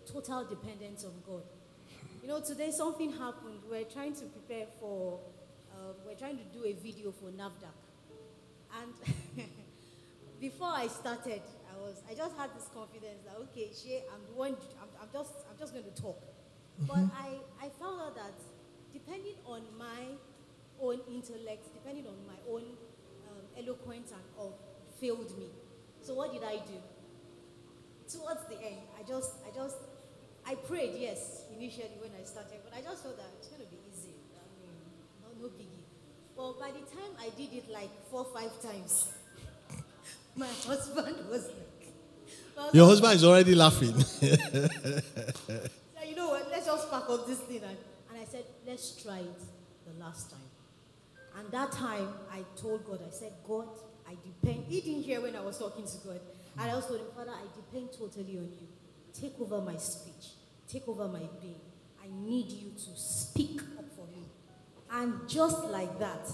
[0.05, 1.41] total dependence on God.
[2.21, 3.61] You know, today something happened.
[3.67, 5.19] We're trying to prepare for,
[5.73, 7.73] uh, we're trying to do a video for NAFDAC.
[8.79, 9.47] And
[10.39, 11.41] before I started,
[11.81, 15.33] was, I just had this confidence that, okay, Shay, I'm the one, I'm, I'm just,
[15.49, 16.21] I'm just going to talk.
[16.87, 18.33] But I, I found out that
[18.93, 20.17] depending on my
[20.81, 22.63] own intellect, depending on my own
[23.29, 24.57] um, eloquence and all,
[24.99, 25.49] failed me.
[26.01, 26.79] So what did I do?
[28.09, 29.77] Towards the end, I just, I just,
[30.45, 33.69] I prayed, yes, initially when I started, but I just thought that it's going to
[33.69, 34.15] be easy.
[34.35, 34.73] I mean,
[35.21, 35.85] no, no biggie.
[36.35, 39.13] Well, by the time I did it like four, five times,
[40.35, 41.49] my husband was
[42.73, 43.95] Your husband is already laughing.
[44.21, 47.61] you know what, let's just pack up this thing.
[47.63, 47.77] And,
[48.09, 49.41] and I said, let's try it
[49.85, 50.39] the last time.
[51.37, 53.67] And that time, I told God, I said, God,
[54.07, 54.65] I depend.
[54.67, 56.19] He didn't hear when I was talking to God.
[56.59, 58.67] And I also told him, Father, I depend totally on you.
[59.13, 60.31] Take over my speech,
[60.67, 61.59] take over my being.
[62.03, 64.25] I need you to speak up for me.
[64.91, 66.27] And just like that,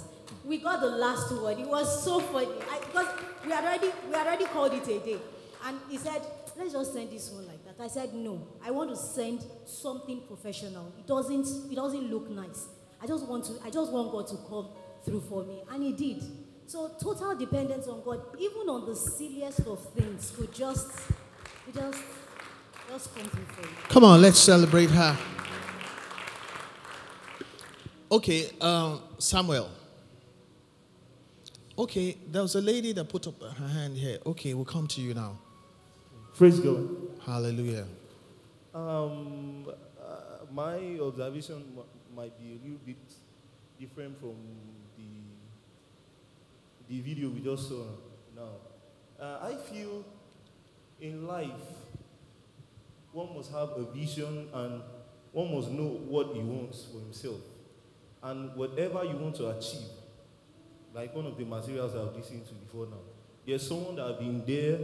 [0.46, 1.60] we got the last word.
[1.60, 2.48] It was so funny.
[2.72, 3.08] I, because
[3.46, 5.18] we had already we had already called it a day.
[5.66, 6.22] And he said,
[6.58, 7.84] let's just send this one like that.
[7.84, 8.48] I said, no.
[8.64, 10.94] I want to send something professional.
[11.00, 12.68] It doesn't it doesn't look nice.
[13.02, 14.70] I just want to I just want God to come
[15.04, 15.62] through for me.
[15.72, 16.24] And he did.
[16.68, 20.92] So total dependence on God, even on the silliest of things, could just
[21.74, 22.00] just
[22.90, 23.76] just come through for you.
[23.90, 25.18] Come on, let's celebrate her.
[28.12, 29.70] Okay, um, Samuel.
[31.78, 34.18] Okay, there was a lady that put up her hand here.
[34.26, 35.38] Okay, we'll come to you now.
[36.38, 36.88] Praise God.
[37.26, 37.86] Hallelujah.
[38.74, 39.66] Um,
[40.00, 41.84] uh, my observation m-
[42.16, 42.98] might be a little bit
[43.80, 44.36] different from
[44.96, 45.04] the
[46.88, 47.86] the video we just saw
[48.36, 48.52] now.
[49.20, 50.06] Uh, I feel
[51.02, 51.50] in life
[53.12, 54.82] one must have a vision and
[55.32, 57.42] one must know what he wants for himself,
[58.22, 59.90] and whatever you want to achieve,
[60.94, 63.02] like one of the materials I've listened to before now.
[63.46, 64.78] There's someone that have been there,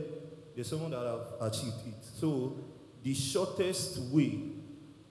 [0.55, 2.03] there's someone that have achieved it.
[2.19, 2.57] So
[3.03, 4.39] the shortest way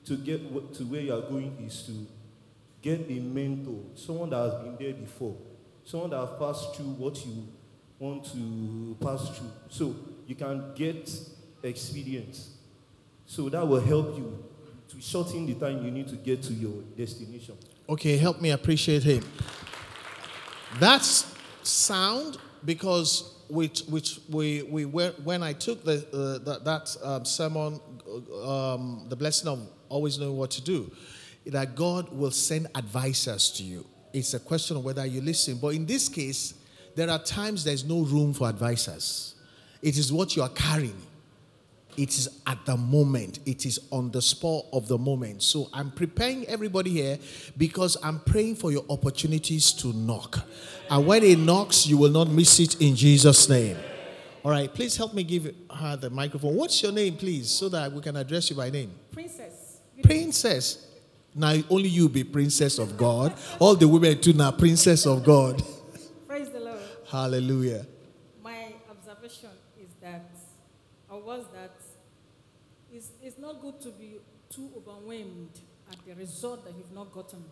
[0.05, 0.41] to get
[0.75, 1.93] to where you are going is to
[2.81, 5.37] get a mentor, someone that has been there before,
[5.85, 7.47] someone that has passed through what you
[7.99, 9.51] want to pass through.
[9.69, 9.95] So
[10.27, 11.11] you can get
[11.63, 12.57] experience.
[13.27, 14.45] So that will help you
[14.89, 17.57] to shorten the time you need to get to your destination.
[17.89, 19.25] Okay, help me appreciate him.
[20.81, 26.97] That's sound because which which we we were, when I took the uh, that, that
[27.05, 27.81] um, sermon,
[28.43, 30.91] um, the blessing of always knowing what to do,
[31.47, 33.87] that God will send advisors to you.
[34.15, 35.59] It's a question of whether you listen.
[35.59, 36.55] But in this case,
[36.97, 39.35] there are times there's no room for advisors.
[39.83, 41.01] It is what you are carrying.
[41.97, 43.41] It is at the moment.
[43.47, 45.43] It is on the spur of the moment.
[45.43, 47.19] So I'm preparing everybody here
[47.57, 50.41] because I'm praying for your opportunities to knock.
[50.91, 53.77] And when it knocks, you will not miss it in Jesus' name.
[54.45, 56.57] All right, please help me give her the microphone.
[56.57, 58.93] What's your name, please, so that we can address you by name?
[59.13, 59.79] Princess.
[60.03, 60.87] Princess.
[61.35, 63.35] Now only you be princess of God.
[63.59, 65.63] All the women too now princess of God.
[66.27, 66.81] Praise the Lord.
[67.09, 67.87] Hallelujah.
[68.43, 69.51] My observation
[69.81, 70.29] is that,
[71.09, 71.71] or was that,
[73.23, 74.19] it's, not good to be
[74.51, 77.43] too overwhelmed at the result that you've not gotten.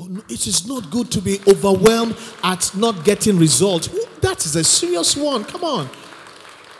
[0.00, 3.88] Oh, no, it is not good to be overwhelmed at not getting results.
[4.20, 5.44] That is a serious one.
[5.44, 5.88] Come on.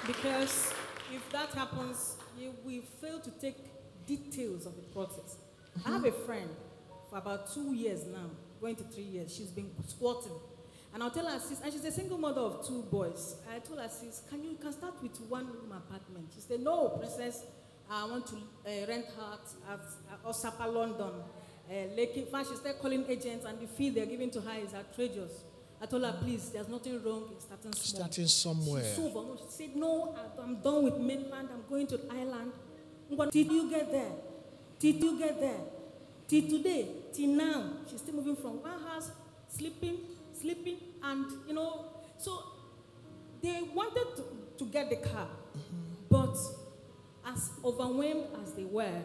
[0.06, 0.72] Because
[1.12, 3.56] if that happens, you will fail to take
[4.06, 5.36] details of the process.
[5.84, 6.48] I have a friend
[7.10, 9.34] for about two years now, going to three years.
[9.34, 10.32] She's been squatting.
[10.94, 13.36] And I'll tell her, sis, and she's a single mother of two boys.
[13.54, 16.30] I told her, sis, can you can start with one room apartment?
[16.34, 17.44] She said, no, princess,
[17.90, 19.38] I want to uh, rent her
[19.72, 19.80] at,
[20.12, 21.22] at Osapa, London.
[21.70, 21.72] Uh.
[21.72, 25.44] In fact, she started calling agents, and the fee they're giving to her is outrageous.
[25.80, 28.00] I told her, please, there's nothing wrong in starting small.
[28.02, 28.84] Starting somewhere.
[28.84, 29.38] She's so overwhelmed.
[29.40, 31.48] She said, No, I'm done with mainland.
[31.52, 32.52] I'm going to island.
[33.16, 34.10] But till you get there,
[34.78, 35.60] till you get there,
[36.26, 39.10] till today, till now, she's still moving from one house,
[39.48, 39.98] sleeping,
[40.32, 41.86] sleeping, and you know,
[42.18, 42.42] so
[43.42, 44.24] they wanted to,
[44.58, 45.28] to get the car,
[46.10, 46.36] but
[47.32, 49.02] as overwhelmed as they were,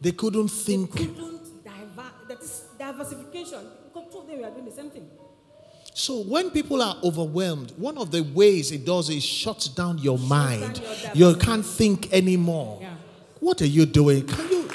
[0.00, 0.92] They couldn't think.
[0.92, 3.60] they couldn't diver- that is diversification.
[3.92, 5.08] Because two of them were doing the same thing.
[5.94, 10.18] So when people are overwhelmed, one of the ways it does is shuts down your
[10.18, 10.74] mind.
[10.74, 12.78] down your You can't think anymore.
[12.82, 12.94] Yeah.
[13.40, 14.26] What are you doing?
[14.26, 14.68] Can you?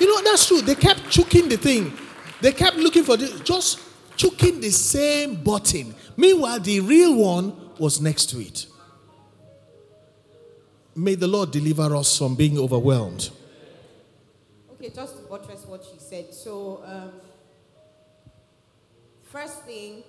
[0.00, 0.60] You know that's true.
[0.60, 1.92] They kept choking the thing.
[2.40, 3.78] They kept looking for the, just
[4.16, 5.94] choking the same button.
[6.16, 8.66] Meanwhile, the real one was next to it.
[10.94, 13.30] May the Lord deliver us from being overwhelmed.
[14.74, 16.34] Okay, just to buttress what she said.
[16.34, 17.12] So, um,
[19.24, 20.02] first thing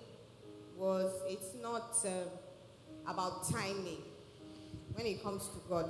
[0.75, 2.27] was it's not um,
[3.07, 4.01] about timing
[4.93, 5.89] when it comes to God.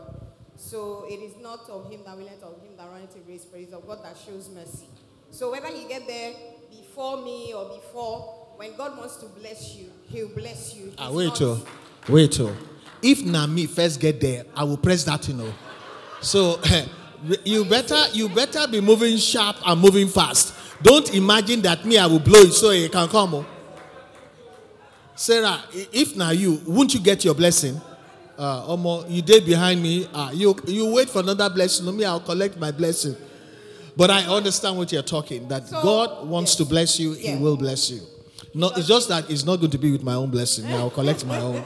[0.55, 3.45] So it is not of him that we willeth, of him that runneth a race,
[3.45, 4.87] but it's of God that shows mercy.
[5.31, 6.33] So whether you get there
[6.69, 10.93] before me or before, when God wants to bless you, He'll bless you.
[10.99, 11.65] Ah, wait, not- oh,
[12.09, 12.55] wait, oh.
[13.03, 15.53] If na me first get there, I will press that, you know.
[16.21, 16.59] So
[17.43, 20.53] you better, you better be moving sharp and moving fast.
[20.81, 23.33] Don't imagine that me I will blow it so it can come.
[23.35, 23.45] Oh.
[25.15, 27.79] Sarah, if now you, won't you get your blessing?
[28.37, 30.07] Uh, Omo, you did behind me.
[30.11, 31.95] Uh, you you wait for another blessing.
[31.95, 33.15] Me, I'll collect my blessing.
[33.95, 35.47] But I understand what you're talking.
[35.49, 36.57] That So, God wants yes.
[36.57, 38.01] to bless you, He will bless you.
[38.55, 40.65] No, it's just that it's not going to be with my own blessing.
[40.73, 41.63] I'll collect my own.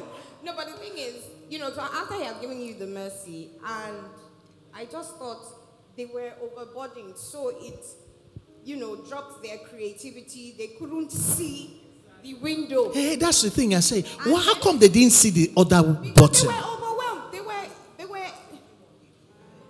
[1.49, 3.97] You know, so after he had given you the mercy, and
[4.73, 5.45] I just thought
[5.95, 7.17] they were overburdened.
[7.17, 7.85] So it,
[8.63, 10.55] you know, dropped their creativity.
[10.57, 11.81] They couldn't see
[12.21, 12.91] the window.
[12.91, 14.03] Hey, that's the thing I say.
[14.25, 16.47] Well, how come they didn't see the other button?
[16.47, 17.31] They were overwhelmed.
[17.31, 17.65] They were,
[17.97, 18.25] they were.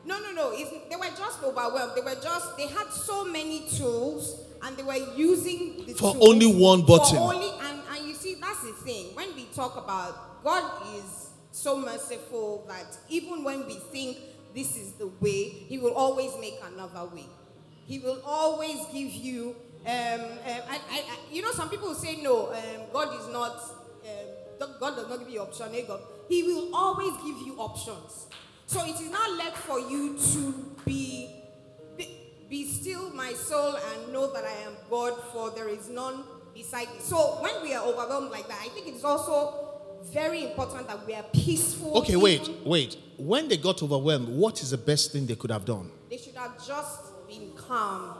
[0.06, 0.52] No, no, no.
[0.54, 1.94] It's, they were just overwhelmed.
[1.96, 2.58] They were just.
[2.58, 7.18] They had so many tools, and they were using the For only one button.
[7.18, 9.16] For only, and and you see, that's the thing.
[9.16, 10.63] When we talk about God
[10.96, 11.27] is
[11.58, 14.17] so merciful that even when we think
[14.54, 17.26] this is the way, He will always make another way.
[17.88, 19.56] He will always give you.
[19.86, 22.52] Um, um, I, I, you know, some people say no.
[22.52, 23.56] Um, God is not.
[24.06, 25.67] Um, God does not give you option.
[25.74, 26.02] eh, God.
[26.30, 28.28] He will always give you options.
[28.65, 30.54] So it is not left for you to
[30.86, 31.30] be,
[31.98, 32.10] be
[32.50, 36.89] be still my soul and know that I am God, for there is none beside
[36.89, 37.00] me.
[37.00, 39.66] So when we are overwhelmed like that, I think it's also
[40.13, 41.98] very important that we are peaceful.
[42.00, 42.98] Okay, wait, wait.
[43.17, 45.91] When they got overwhelmed, what is the best thing they could have done?
[46.10, 48.15] They should have just been calm.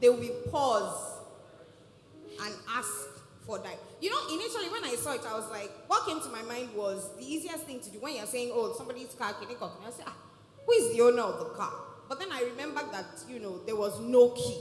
[0.00, 1.20] They will pause
[2.42, 2.90] and ask
[3.44, 3.78] for that.
[4.00, 6.70] You know, initially when I saw it, I was like, what came to my mind
[6.74, 9.70] was the easiest thing to do when you're saying, oh, somebody's car, can you come?
[9.86, 10.16] I say, ah,
[10.64, 11.72] who is the owner of the car?
[12.08, 14.60] But then I remembered that, you know, there was no key.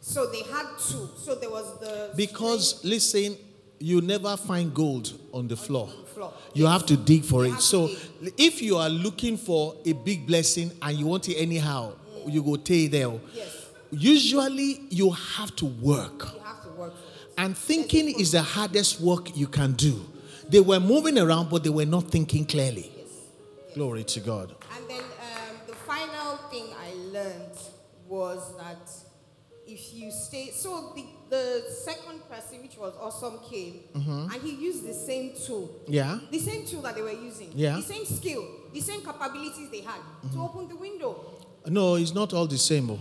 [0.00, 1.08] So they had to.
[1.16, 2.12] So there was the.
[2.16, 3.36] Because listen,
[3.78, 5.88] you never find gold on the floor.
[6.14, 6.32] Floor.
[6.54, 7.60] You have to dig for You it.
[7.60, 7.90] So
[8.38, 11.92] if you are looking for a big blessing and you want it anyhow,
[12.26, 13.12] you go take there.
[13.34, 13.68] Yes.
[13.90, 16.32] Usually you have to work.
[16.34, 16.94] You have to work.
[17.36, 20.04] And thinking is the hardest work you can do.
[20.48, 22.90] They were moving around, but they were not thinking clearly.
[23.74, 24.54] Glory to God.
[24.76, 27.58] And then um, the final thing I learned
[28.06, 28.90] was that
[29.72, 34.86] if you stay, so the, the second person, which was awesome, came and he used
[34.86, 35.70] the same tool.
[35.84, 35.92] Mm-hmm.
[35.92, 36.18] Yeah.
[36.30, 37.50] The same tool that they were using.
[37.54, 37.76] Yeah.
[37.76, 40.00] The same skill, the same capabilities they had
[40.32, 41.24] to open the window.
[41.66, 42.90] No, it's not all the same.
[42.90, 42.98] oh.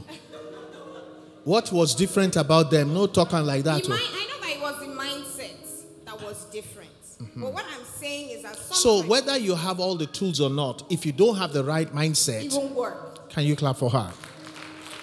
[1.43, 2.93] What was different about them?
[2.93, 3.81] No talking like that.
[3.89, 3.93] Oh.
[3.93, 6.89] I know that it was the mindset that was different.
[7.35, 10.83] But what I'm saying is that So whether you have all the tools or not,
[10.89, 13.29] if you don't have the right mindset, it won't work.
[13.29, 14.11] can you clap for her?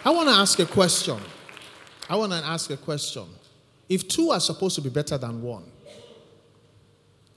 [0.05, 1.19] I want to ask a question.
[2.09, 3.25] I want to ask a question.
[3.89, 5.65] If two are supposed to be better than one,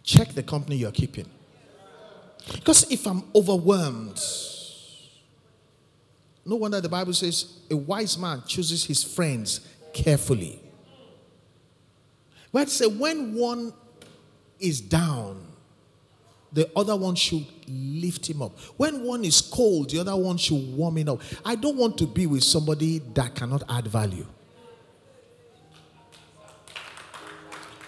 [0.03, 1.29] check the company you're keeping.
[2.53, 4.19] Because if I'm overwhelmed,
[6.45, 9.61] no wonder the Bible says a wise man chooses his friends
[9.93, 10.59] carefully.
[12.51, 13.73] But say when one
[14.59, 15.47] is down,
[16.53, 18.59] the other one should lift him up.
[18.75, 21.21] When one is cold, the other one should warm him up.
[21.45, 24.25] I don't want to be with somebody that cannot add value.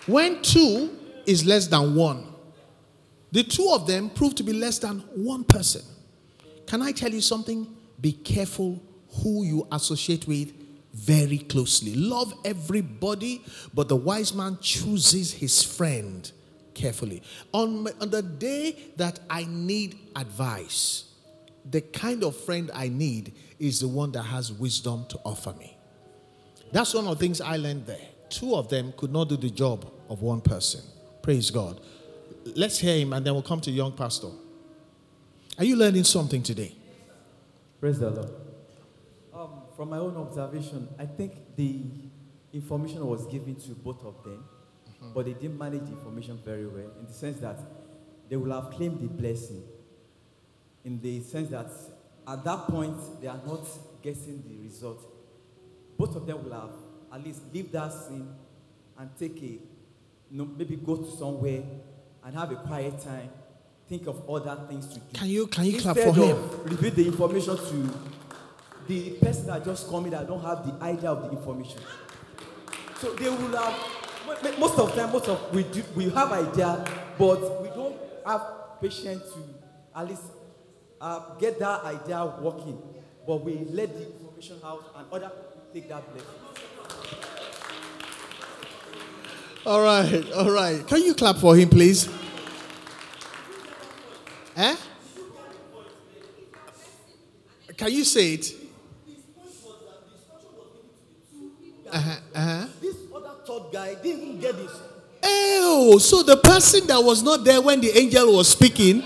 [0.06, 2.28] When two is less than one,
[3.32, 5.82] the two of them prove to be less than one person.
[6.68, 7.68] Can I tell you something?
[8.00, 8.82] Be careful
[9.22, 10.54] who you associate with
[10.94, 11.96] very closely.
[11.96, 13.42] Love everybody,
[13.74, 16.32] but the wise man chooses his friend
[16.74, 17.24] carefully.
[17.52, 21.06] On, on the day that I need advice,
[21.70, 25.78] the kind of friend I need is the one that has wisdom to offer me.
[26.72, 28.10] That's one of the things I learned there.
[28.34, 30.82] Two of them could not do the job of one person.
[31.22, 31.80] Praise God.
[32.56, 34.30] Let's hear him and then we'll come to young pastor.
[35.60, 36.74] Are you learning something today?
[37.80, 38.32] Praise the Lord.
[39.36, 41.84] Um, from my own observation, I think the
[42.52, 44.44] information was given to both of them,
[45.14, 47.60] but they didn't manage the information very well in the sense that
[48.30, 49.62] they will have claimed the blessing.
[50.84, 51.70] In the sense that
[52.28, 53.68] at that point, they are not
[54.02, 55.06] getting the result.
[56.00, 56.72] Both of them will have
[57.14, 58.28] at least leave that scene
[58.98, 59.60] and take a, you
[60.32, 61.62] know, maybe go to somewhere
[62.26, 63.30] and have a quiet time,
[63.88, 65.06] think of other things to do.
[65.14, 66.96] Can you can you clap Instead for him?
[66.96, 68.00] the information to
[68.88, 71.80] the person that just come in that don't have the idea of the information.
[73.00, 73.78] So they will have
[74.26, 76.84] mo- mo- most of time, most of we do we have idea,
[77.18, 77.96] but we don't
[78.26, 78.42] have
[78.82, 79.40] patience to
[79.96, 80.24] at least
[81.00, 82.82] uh, get that idea working.
[83.28, 86.73] But we let the information out and other people take that blessing.
[89.66, 90.86] All right, all right.
[90.86, 92.10] Can you clap for him, please?
[94.58, 94.76] Eh?
[97.78, 98.54] Can you say it?
[101.90, 102.68] Uh-huh, uh-huh.
[102.82, 104.72] This other third guy didn't get this.
[105.24, 109.04] Oh, so the person that was not there when the angel was speaking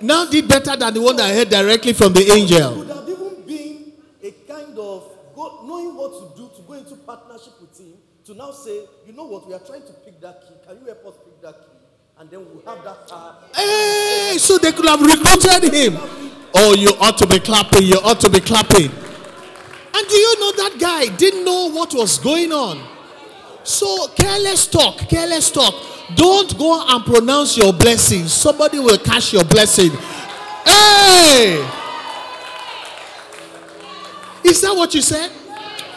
[0.00, 2.76] now did better than the one that heard directly from the angel.
[2.78, 6.94] Would have even been a kind of go, knowing what to do to go into
[6.96, 7.94] partnership with him
[8.24, 10.54] to now say, you know what, we are trying to pick that key.
[10.66, 11.70] Can you help us pick that key?
[12.18, 13.36] And then we'll have that car.
[13.54, 15.96] Hey, so they could have recruited him.
[16.54, 17.82] Oh, you ought to be clapping.
[17.82, 18.90] You ought to be clapping.
[19.96, 22.82] And do you know that guy didn't know what was going on.
[23.62, 25.74] So careless talk, careless talk.
[26.14, 28.26] Don't go and pronounce your blessing.
[28.26, 29.90] Somebody will catch your blessing.
[30.64, 31.66] Hey!
[34.44, 35.30] Is that what you said?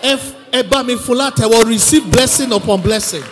[0.01, 3.23] If Fulate will receive blessing upon blessing.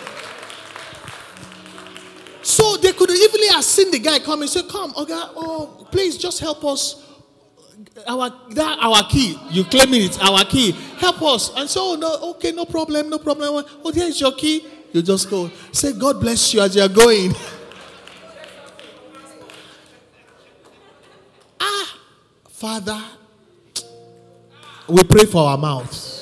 [2.41, 6.17] So they could easily have seen the guy come and say, Come, okay, oh, please
[6.17, 7.01] just help us.
[8.07, 9.39] Our that our key.
[9.49, 10.71] You claiming it's our key.
[10.99, 11.51] Help us.
[11.55, 13.65] And so, oh, no, okay, no problem, no problem.
[13.83, 14.65] Oh, there's your key.
[14.91, 15.49] You just go.
[15.71, 17.33] Say, God bless you as you're going.
[21.59, 21.97] ah,
[22.49, 23.01] Father,
[24.87, 26.14] we pray for our mouths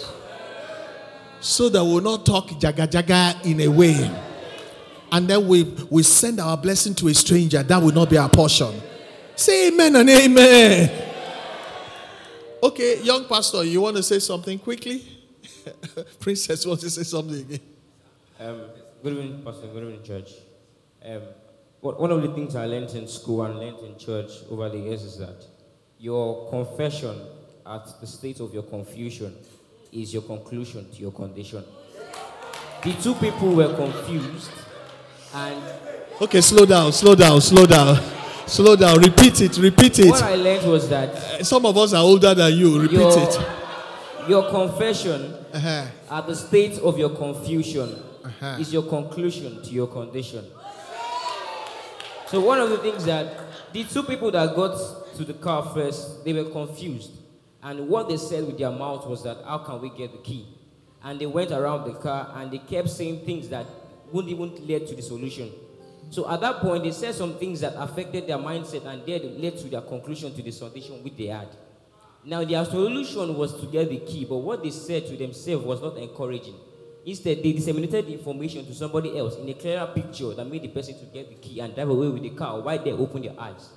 [1.44, 4.10] so that we'll not talk jaga jaga in a way.
[5.12, 7.62] And then we, we send our blessing to a stranger.
[7.62, 8.82] That will not be our portion.
[9.36, 11.10] Say amen and amen.
[12.64, 15.06] Okay, young pastor, you want to say something quickly?
[16.20, 17.60] Princess wants to say something again.
[18.40, 18.62] Um,
[19.04, 19.68] good evening, Pastor.
[19.68, 20.32] Good evening, church.
[21.06, 21.22] Um,
[21.82, 25.04] one of the things I learned in school and learned in church over the years
[25.04, 25.46] is that
[26.00, 27.20] your confession
[27.66, 29.36] at the state of your confusion
[29.94, 31.64] is your conclusion to your condition.
[32.84, 34.52] The two people were confused
[35.34, 35.62] and.
[36.22, 38.00] Okay, slow down, slow down, slow down.
[38.46, 39.00] Slow down.
[39.00, 39.58] Repeat it.
[39.58, 40.10] Repeat it.
[40.10, 42.82] What I learned was that uh, some of us are older than you.
[42.82, 43.40] Repeat your, it.
[44.28, 45.86] Your confession uh-huh.
[46.12, 48.58] at the state of your confusion uh-huh.
[48.60, 50.46] is your conclusion to your condition.
[52.28, 53.34] So one of the things that
[53.72, 54.76] the two people that got
[55.16, 57.12] to the car first, they were confused.
[57.64, 60.46] And what they said with their mouth was that, how can we get the key?
[61.04, 63.66] And they went around the car and they kept saying things that
[64.12, 65.52] wouldn't even lead to the solution.
[66.10, 69.58] So at that point, they said some things that affected their mindset and then led
[69.60, 71.48] to their conclusion to the solution which they had.
[72.26, 75.82] Now, their solution was to get the key, but what they said to themselves was
[75.82, 76.56] not encouraging.
[77.06, 80.70] Instead, they disseminated the information to somebody else in a clearer picture that made the
[80.70, 83.40] person to get the key and drive away with the car while they opened their
[83.40, 83.70] eyes.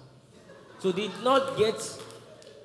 [0.79, 1.77] So they did not get.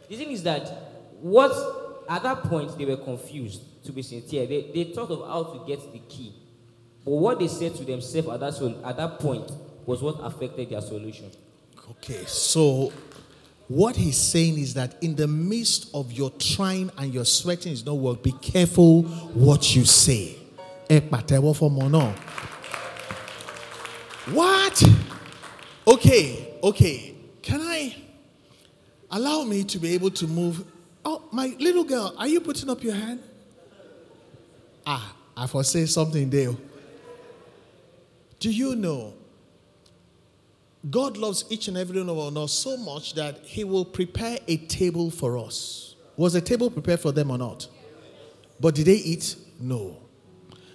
[0.08, 0.91] The thing is that
[1.22, 3.64] what at that point they were confused.
[3.86, 6.36] To be sincere, they, they thought of how to get the key,
[7.04, 9.52] but what they said to themselves at that at that point
[9.88, 11.32] was what affected their solution.
[11.90, 12.94] Okay, so
[13.68, 17.86] what he's saying is that in the midst of your trying and your sweating is
[17.86, 20.38] not work, be careful what you say.
[24.28, 24.84] What?
[25.88, 27.16] Okay, okay.
[27.42, 27.96] Can I
[29.10, 30.66] allow me to be able to move?
[31.04, 33.22] Oh, my little girl, are you putting up your hand?
[34.86, 36.56] Ah, I foresee something there.
[38.40, 39.14] Do you know
[40.90, 44.58] God loves each and every one of us so much that He will prepare a
[44.58, 45.96] table for us.
[46.18, 47.68] Was the table prepared for them or not?
[48.60, 49.36] But did they eat?
[49.60, 49.98] No.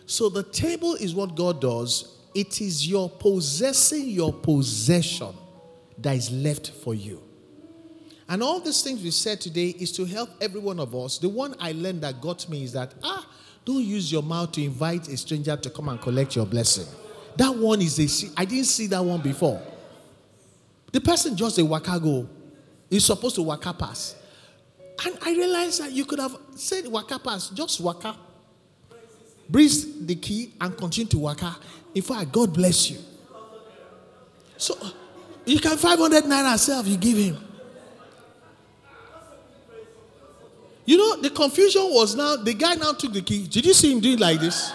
[0.06, 2.16] So the table is what God does.
[2.34, 5.34] It is your possessing your possession
[5.98, 7.22] that is left for you.
[8.28, 11.18] And all these things we said today is to help every one of us.
[11.18, 13.26] The one I learned that got me is that, ah,
[13.64, 16.86] don't use your mouth to invite a stranger to come and collect your blessing.
[17.36, 19.62] That one is a, I didn't see that one before.
[20.92, 22.28] The person just a waka go.
[22.90, 24.16] He's supposed to waka pass.
[25.04, 28.16] And I realized that you could have said waka pass, just waka.
[29.48, 31.56] Breathe the key and continue to waka.
[31.94, 32.98] In fact, God bless you.
[34.56, 34.74] So
[35.44, 37.45] you can 500 naira self, you give him.
[40.86, 43.46] You know, the confusion was now, the guy now took the key.
[43.46, 44.72] Did you see him doing like this?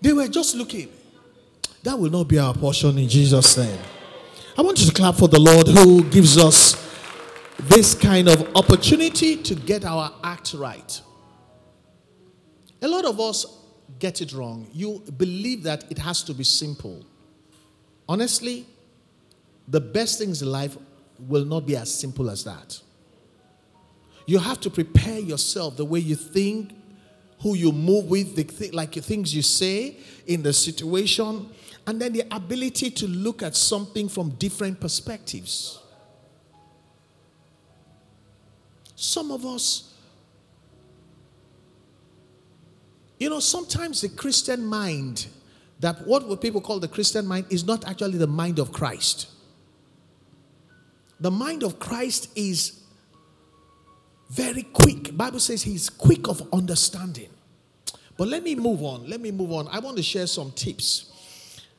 [0.00, 0.88] They were just looking.
[1.82, 3.78] That will not be our portion in Jesus' name.
[4.56, 6.76] I want you to clap for the Lord who gives us
[7.62, 11.00] this kind of opportunity to get our act right.
[12.80, 13.46] A lot of us
[13.98, 14.68] get it wrong.
[14.72, 17.04] You believe that it has to be simple.
[18.08, 18.66] Honestly,
[19.66, 20.76] the best things in life
[21.18, 22.80] will not be as simple as that.
[24.26, 26.74] You have to prepare yourself the way you think,
[27.40, 29.96] who you move with, the th- like the things you say
[30.26, 31.48] in the situation,
[31.86, 35.80] and then the ability to look at something from different perspectives.
[38.94, 39.92] Some of us,
[43.18, 45.26] you know, sometimes the Christian mind,
[45.80, 49.28] that what people call the Christian mind, is not actually the mind of Christ.
[51.18, 52.81] The mind of Christ is
[54.32, 55.14] very quick.
[55.14, 57.28] Bible says he's quick of understanding.
[58.16, 59.08] But let me move on.
[59.08, 59.68] Let me move on.
[59.68, 61.10] I want to share some tips.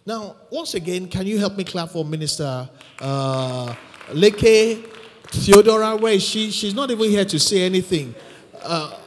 [0.06, 3.76] Now, once again, can you help me clap for Minister uh,
[4.10, 4.86] Leke
[5.30, 5.96] Theodora?
[5.96, 6.52] Where is she?
[6.52, 8.14] She's not even here to say anything.
[8.62, 9.00] Uh,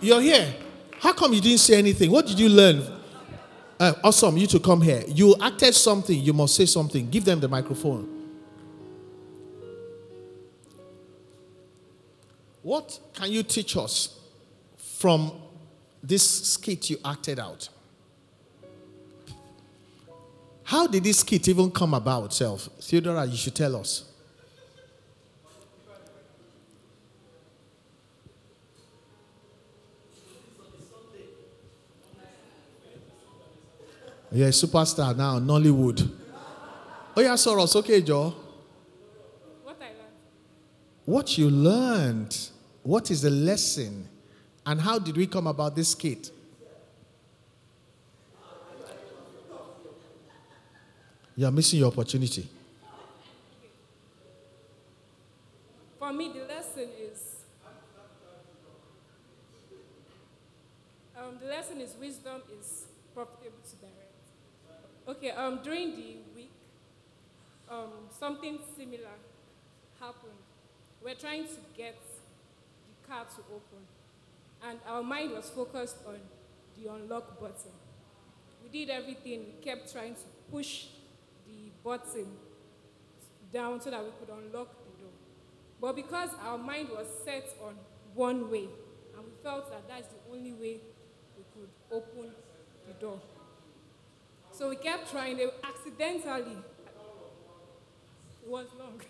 [0.00, 0.54] you're here.
[1.00, 2.12] How come you didn't say anything?
[2.12, 2.82] What did you learn?
[3.80, 5.02] Uh, awesome, you to come here.
[5.08, 6.18] You acted something.
[6.18, 7.10] You must say something.
[7.10, 8.13] Give them the microphone.
[12.64, 14.18] What can you teach us
[14.78, 15.32] from
[16.02, 17.68] this skit you acted out?
[20.62, 22.70] How did this skit even come about, self?
[22.80, 24.10] Theodora, you should tell us.
[34.32, 36.10] You're a superstar now, Nollywood.
[37.14, 37.76] Oh, yeah, Soros.
[37.76, 38.34] Okay, Joe.
[39.62, 39.98] What I learned.
[41.04, 42.50] What you learned.
[42.84, 44.06] What is the lesson?
[44.66, 46.30] And how did we come about this skit?
[51.34, 52.46] You are missing your opportunity.
[55.98, 57.36] For me, the lesson is
[61.18, 63.98] um, the lesson is wisdom is profitable to direct.
[65.08, 66.52] Okay, um, during the week,
[67.70, 69.16] um, something similar
[69.98, 70.32] happened.
[71.02, 71.96] We're trying to get
[73.14, 73.82] car to open,
[74.68, 76.16] and our mind was focused on
[76.76, 77.72] the unlock button.
[78.62, 79.44] We did everything.
[79.46, 80.86] We kept trying to push
[81.46, 82.26] the button
[83.52, 85.12] down so that we could unlock the door.
[85.80, 87.74] But because our mind was set on
[88.14, 88.68] one way,
[89.16, 90.80] and we felt that that's the only way
[91.36, 92.30] we could open
[92.88, 93.20] the door.
[94.50, 95.36] So we kept trying.
[95.36, 96.56] They accidentally,
[98.42, 99.00] it was long.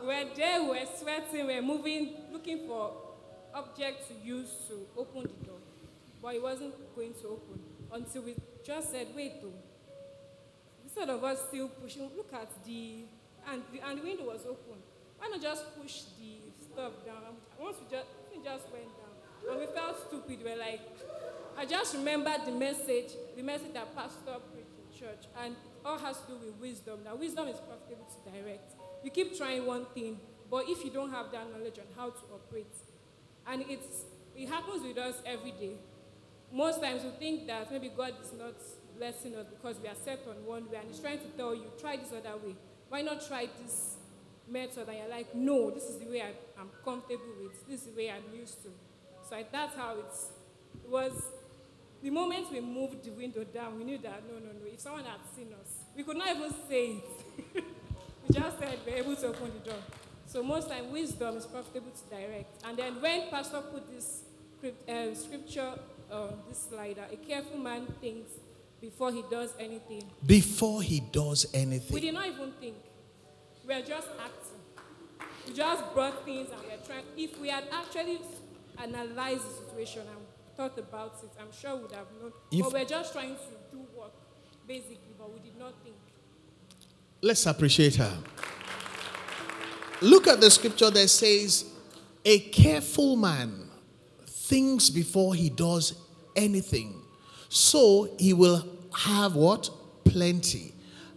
[0.00, 3.09] we were there, we were sweating, we were moving, looking for
[3.54, 5.58] objects to use to open the door.
[6.22, 7.60] But it wasn't going to open
[7.92, 8.34] until we
[8.64, 9.52] just said, wait, though.
[10.84, 13.04] Instead of us still pushing, look at the,
[13.50, 14.78] and the, and the window was open.
[15.18, 17.36] Why not just push the stuff down?
[17.60, 20.38] Once we just, we just went down, and we felt stupid.
[20.44, 20.80] We were like,
[21.56, 26.18] I just remembered the message, the message that Pastor preached in church, and all has
[26.22, 27.00] to do with wisdom.
[27.04, 28.74] Now, wisdom is profitable to direct.
[29.04, 30.18] You keep trying one thing,
[30.50, 32.74] but if you don't have that knowledge on how to operate,
[33.46, 34.04] and it's
[34.36, 35.72] it happens with us every day.
[36.52, 38.54] Most times we think that maybe God is not
[38.96, 41.64] blessing us because we are set on one way, and He's trying to tell you,
[41.78, 42.54] try this other way.
[42.88, 43.96] Why not try this
[44.48, 44.88] method?
[44.88, 47.68] And you're like, no, this is the way I, am comfortable with.
[47.68, 48.70] This is the way I'm used to.
[49.28, 50.30] So I, that's how it's,
[50.84, 51.12] it was.
[52.02, 54.66] The moment we moved the window down, we knew that no, no, no.
[54.72, 57.54] If someone had seen us, we could not even say it.
[58.28, 59.78] we just said we're able to open the door.
[60.30, 62.62] So most time, wisdom is profitable to direct.
[62.64, 64.22] And then when Pastor put this
[64.64, 65.72] uh, scripture
[66.08, 68.30] on this slider, a careful man thinks
[68.80, 70.04] before he does anything.
[70.24, 71.92] Before he does anything.
[71.92, 72.76] We did not even think.
[73.66, 75.26] We are just acting.
[75.48, 77.04] We just brought things and we are trying.
[77.16, 78.20] If we had actually
[78.78, 82.32] analyzed the situation and thought about it, I'm sure we would have known.
[82.52, 84.12] If but we're just trying to do work,
[84.68, 85.96] basically, but we did not think.
[87.20, 88.16] Let's appreciate her.
[90.02, 91.66] Look at the scripture that says,
[92.24, 93.68] A careful man
[94.26, 95.94] thinks before he does
[96.34, 97.02] anything.
[97.48, 99.70] So he will have what?
[100.04, 100.72] Plenty.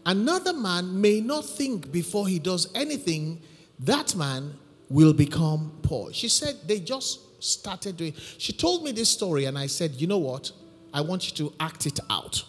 [0.05, 3.41] Another man may not think before he does anything,
[3.79, 4.53] that man
[4.89, 6.11] will become poor.
[6.11, 8.13] She said they just started doing.
[8.37, 10.51] She told me this story, and I said, You know what?
[10.93, 12.43] I want you to act it out.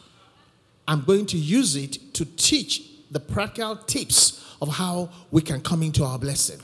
[0.86, 5.82] I'm going to use it to teach the practical tips of how we can come
[5.82, 6.60] into our blessing.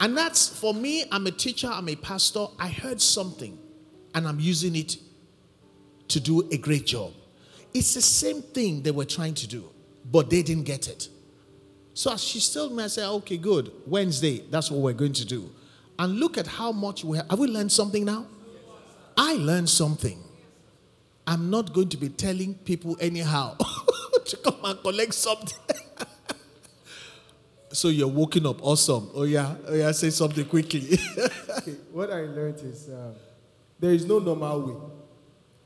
[0.00, 2.46] And that's for me, I'm a teacher, I'm a pastor.
[2.58, 3.58] I heard something
[4.14, 4.96] and I'm using it
[6.08, 7.12] to do a great job.
[7.72, 9.68] It's the same thing they were trying to do,
[10.10, 11.08] but they didn't get it.
[11.94, 13.72] So she told me, I said, okay, good.
[13.86, 15.50] Wednesday, that's what we're going to do.
[15.98, 17.28] And look at how much we have.
[17.30, 18.26] Have we learned something now?
[19.16, 20.22] I learned something.
[21.26, 23.56] I'm not going to be telling people anyhow
[24.28, 25.58] to come and collect something.
[27.72, 28.62] so you're waking up.
[28.62, 29.10] Awesome.
[29.14, 29.54] Oh, yeah.
[29.66, 29.92] Oh, yeah.
[29.92, 30.98] Say something quickly.
[31.58, 33.14] okay, what I learned is um,
[33.78, 34.74] there is no normal way,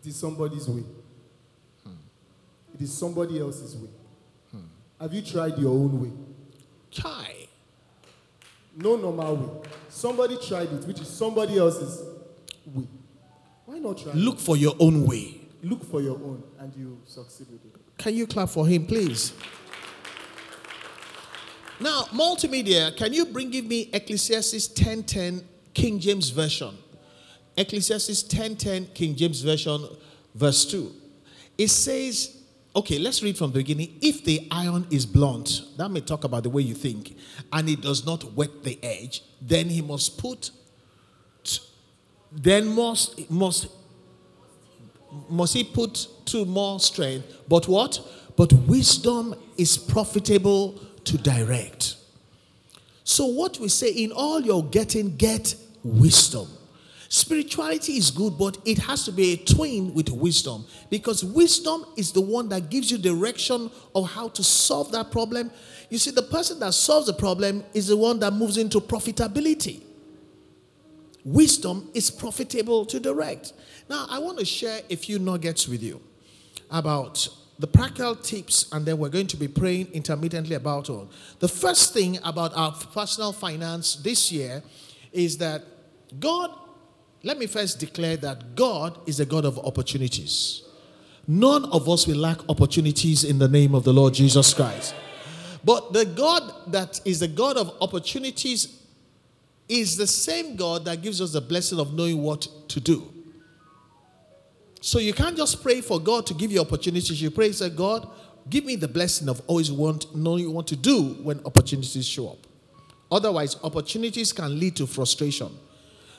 [0.03, 0.83] it is somebody's way.
[1.85, 1.93] Hmm.
[2.75, 3.91] It is somebody else's way.
[4.51, 4.59] Hmm.
[5.01, 6.11] Have you tried your own way?
[6.91, 7.35] Try.
[8.77, 9.69] No normal way.
[9.89, 12.03] Somebody tried it, which is somebody else's
[12.67, 12.87] way.
[13.67, 14.13] Why not try?
[14.15, 14.41] Look it?
[14.41, 15.41] for your own way.
[15.63, 17.80] Look for your own, and you succeed with it.
[18.01, 19.35] Can you clap for him, please?
[21.79, 25.45] Now, multimedia, can you bring me Ecclesiastes 10:10
[25.75, 26.75] King James Version?
[27.59, 29.87] Ecclesiastes 10:10 King James Version,
[30.35, 30.95] verse 2.
[31.59, 32.39] It says,
[32.75, 33.99] okay, let's read from the beginning.
[34.01, 37.15] If the iron is blunt, that may talk about the way you think,
[37.53, 40.53] and it does not wet the edge, then he must put,
[42.33, 43.67] then must, must,
[45.29, 47.27] must he put to more strength.
[47.49, 48.01] But what?
[48.37, 51.97] But wisdom is profitable to direct.
[53.05, 56.49] So, what we say in all your getting, get wisdom.
[57.09, 62.13] Spirituality is good, but it has to be a twin with wisdom because wisdom is
[62.13, 65.51] the one that gives you direction of how to solve that problem.
[65.89, 69.83] You see, the person that solves the problem is the one that moves into profitability.
[71.25, 73.55] Wisdom is profitable to direct.
[73.91, 76.01] Now, I want to share a few nuggets with you
[76.71, 77.29] about
[77.59, 81.11] the practical tips, and then we're going to be praying intermittently about all.
[81.41, 84.63] The first thing about our personal finance this year
[85.13, 85.65] is that
[86.21, 86.53] God,
[87.25, 90.63] let me first declare that God is a God of opportunities.
[91.27, 94.95] None of us will lack opportunities in the name of the Lord Jesus Christ.
[95.65, 98.85] But the God that is the God of opportunities
[99.69, 103.13] is the same God that gives us the blessing of knowing what to do.
[104.81, 107.21] So you can't just pray for God to give you opportunities.
[107.21, 108.09] You pray, say, God,
[108.49, 112.39] give me the blessing of always want knowing what to do when opportunities show up.
[113.13, 115.51] Otherwise, opportunities can lead to frustration.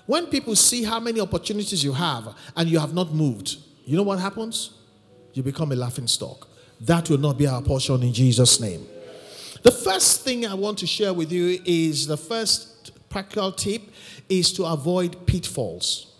[0.05, 4.03] When people see how many opportunities you have and you have not moved, you know
[4.03, 4.72] what happens?
[5.34, 6.47] You become a laughing stock.
[6.82, 8.86] That will not be our portion in Jesus' name.
[9.64, 13.84] The first thing I want to share with you is the first practical tip
[14.28, 16.11] is to avoid pitfalls.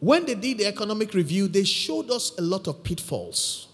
[0.00, 3.68] When they did the economic review, they showed us a lot of pitfalls.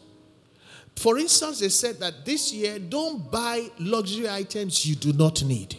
[0.97, 5.77] For instance, they said that this year, don't buy luxury items you do not need.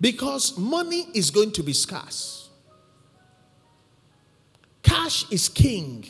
[0.00, 2.48] Because money is going to be scarce.
[4.82, 6.06] Cash is king.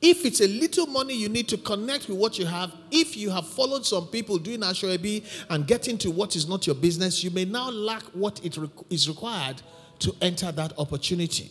[0.00, 3.30] If it's a little money you need to connect with what you have, if you
[3.30, 7.30] have followed some people doing asoebi and getting to what is not your business, you
[7.30, 8.56] may now lack what it
[8.88, 9.60] is required
[10.00, 11.50] to enter that opportunity.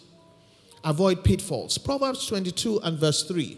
[0.83, 1.77] Avoid pitfalls.
[1.77, 3.57] Proverbs 22 and verse 3.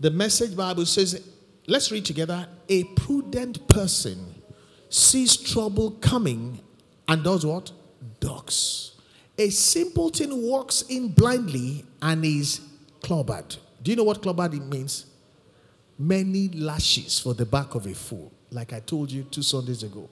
[0.00, 1.28] The message Bible says,
[1.66, 2.46] let's read together.
[2.68, 4.34] A prudent person
[4.88, 6.60] sees trouble coming
[7.06, 7.72] and does what?
[8.20, 8.92] Ducks.
[9.38, 12.60] A simpleton walks in blindly and is
[13.00, 13.56] clobbered.
[13.82, 15.06] Do you know what clobbered means?
[15.98, 20.08] Many lashes for the back of a fool, like I told you two Sundays ago.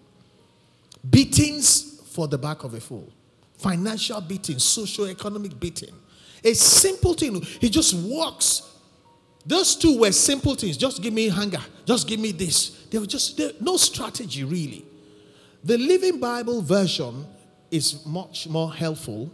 [1.09, 3.12] Beatings for the back of a fool
[3.59, 5.95] financial beating, social economic beating.
[6.45, 7.41] A simple thing.
[7.61, 8.63] He just walks.
[9.45, 10.77] Those two were simple things.
[10.77, 11.61] Just give me hunger.
[11.85, 12.87] Just give me this.
[12.91, 14.85] They were just no strategy really.
[15.65, 17.27] The Living Bible version
[17.71, 19.31] is much more helpful.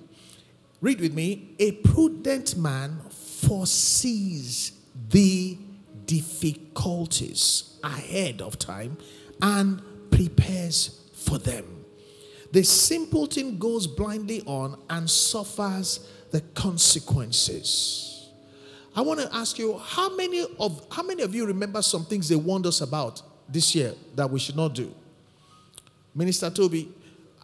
[0.81, 1.55] Read with me.
[1.59, 4.73] A prudent man foresees
[5.11, 5.59] the
[6.07, 8.97] difficulties ahead of time
[9.41, 11.82] and prepares for them.
[12.53, 18.31] The simpleton goes blindly on and suffers the consequences.
[18.95, 22.29] I want to ask you how many of how many of you remember some things
[22.29, 24.95] they warned us about this year that we should not do?
[26.15, 26.91] Minister Toby,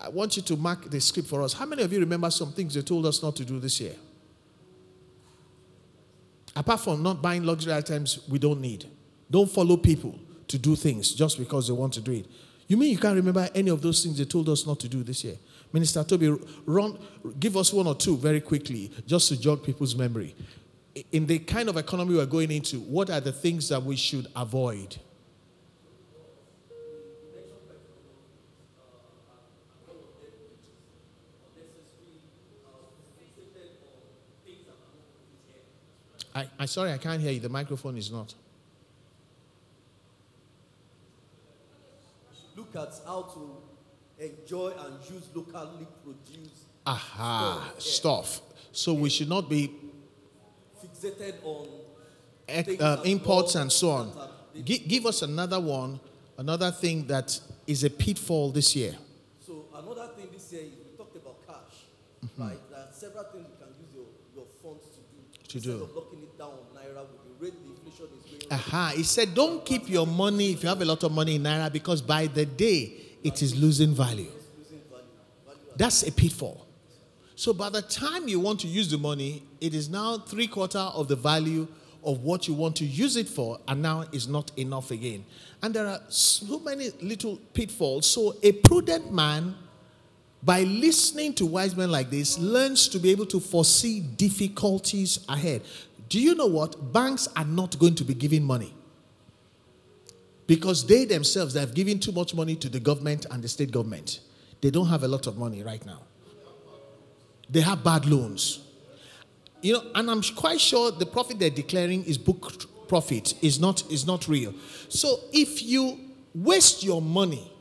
[0.01, 1.55] I want you to mark the script for us.
[1.55, 3.95] How many of you remember some things they told us not to do this year?
[6.55, 8.85] Apart from not buying luxury items we don't need.
[9.31, 12.27] Don't follow people to do things just because they want to do it.
[12.69, 15.03] You mean you can't remember any of those things they told us not to do
[15.03, 15.37] this year?
[15.73, 16.99] Minister Toby, run,
[17.41, 20.35] give us one or two very quickly, just to jog people's memory.
[21.13, 24.27] In the kind of economy we're going into, what are the things that we should
[24.37, 24.97] avoid?
[36.35, 37.41] I, I sorry, I can't hear you.
[37.41, 38.35] The microphone is not.
[42.59, 48.41] Look at how to enjoy and use locally produced Aha, stuff.
[48.73, 49.73] So we should not be
[50.83, 51.69] fixated on
[52.81, 54.13] uh, imports and so on.
[54.65, 56.01] G- give us another one,
[56.37, 58.95] another thing that is a pitfall this year.
[59.47, 61.85] So another thing this year is we talked about cash,
[62.25, 62.43] mm-hmm.
[62.43, 62.59] right?
[62.71, 65.49] There are several things you can use your, your funds to do.
[65.49, 66.18] To Instead do.
[68.51, 71.43] Aha, he said, don't keep your money if you have a lot of money in
[71.43, 72.93] naira because by the day
[73.23, 74.31] it is losing value.
[75.77, 76.67] That's a pitfall.
[77.37, 80.79] So by the time you want to use the money, it is now three quarter
[80.79, 81.69] of the value
[82.03, 85.25] of what you want to use it for, and now is not enough again.
[85.63, 88.07] And there are so many little pitfalls.
[88.07, 89.55] So a prudent man,
[90.43, 95.63] by listening to wise men like this, learns to be able to foresee difficulties ahead.
[96.09, 96.93] Do you know what?
[96.93, 98.75] Banks are not going to be giving money.
[100.47, 103.71] Because they themselves they have given too much money to the government and the state
[103.71, 104.21] government.
[104.61, 106.03] They don't have a lot of money right now.
[107.51, 108.61] They have bad loans.
[109.61, 113.91] You know, and I'm quite sure the profit they're declaring is book profit is not
[113.91, 114.55] is not real.
[114.89, 115.99] So if you
[116.35, 117.53] waste your money,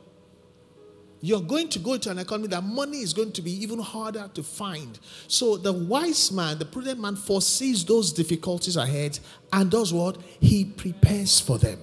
[1.20, 4.30] you're going to go into an economy that money is going to be even harder
[4.34, 4.98] to find.
[5.26, 9.18] So the wise man, the prudent man, foresees those difficulties ahead
[9.52, 10.18] and does what?
[10.40, 11.80] He prepares for them.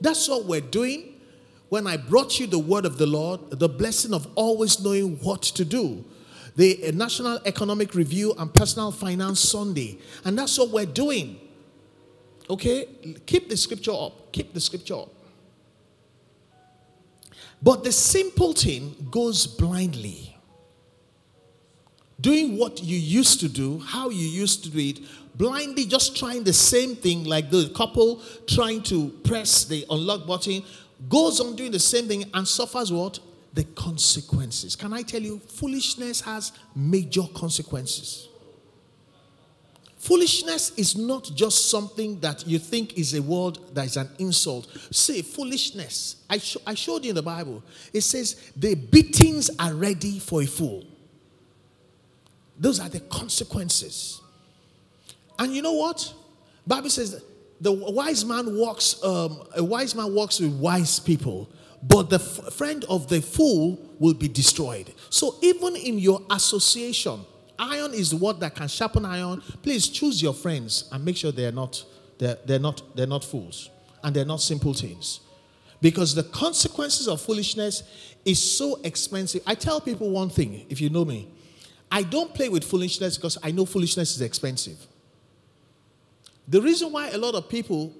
[0.00, 1.14] That's what we're doing
[1.68, 5.42] when I brought you the word of the Lord, the blessing of always knowing what
[5.42, 6.04] to do.
[6.56, 9.98] The uh, National Economic Review and Personal Finance Sunday.
[10.24, 11.38] And that's what we're doing.
[12.50, 12.88] Okay?
[13.26, 14.32] Keep the scripture up.
[14.32, 15.17] Keep the scripture up.
[17.62, 20.36] But the simpleton goes blindly.
[22.20, 25.00] Doing what you used to do, how you used to do it,
[25.36, 30.62] blindly just trying the same thing like the couple trying to press the unlock button,
[31.08, 33.20] goes on doing the same thing and suffers what?
[33.54, 34.74] The consequences.
[34.76, 38.27] Can I tell you, foolishness has major consequences.
[40.08, 44.66] Foolishness is not just something that you think is a word that is an insult.
[44.90, 46.24] Say, foolishness.
[46.30, 47.62] I, sh- I showed you in the Bible.
[47.92, 50.86] It says, the beatings are ready for a fool.
[52.58, 54.22] Those are the consequences.
[55.38, 56.10] And you know what?
[56.66, 57.22] Bible says
[57.60, 61.50] the wise man walks, um, a wise man walks with wise people,
[61.82, 64.90] but the f- friend of the fool will be destroyed.
[65.10, 67.26] So even in your association,
[67.58, 69.40] Iron is the word that can sharpen iron.
[69.62, 71.84] Please choose your friends and make sure they're not,
[72.18, 73.70] they're, they're not, they're not fools
[74.02, 75.20] and they're not simpletons.
[75.80, 77.82] Because the consequences of foolishness
[78.24, 79.42] is so expensive.
[79.46, 81.28] I tell people one thing, if you know me,
[81.90, 84.86] I don't play with foolishness because I know foolishness is expensive.
[86.46, 87.94] The reason why a lot of people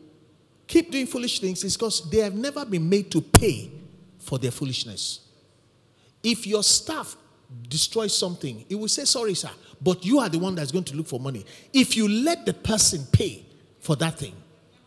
[0.66, 3.70] keep doing foolish things is because they have never been made to pay
[4.18, 5.20] for their foolishness.
[6.22, 7.16] If your staff
[7.68, 10.96] destroy something, he will say, Sorry, sir, but you are the one that's going to
[10.96, 11.44] look for money.
[11.72, 13.44] If you let the person pay
[13.80, 14.34] for that thing,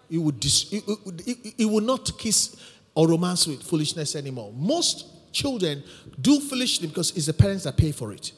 [0.09, 0.81] he would, dis- he,
[1.25, 2.55] he, he will not kiss
[2.93, 4.51] or romance with foolishness anymore.
[4.55, 5.83] Most children
[6.19, 8.33] do foolishly because it's the parents that pay for it.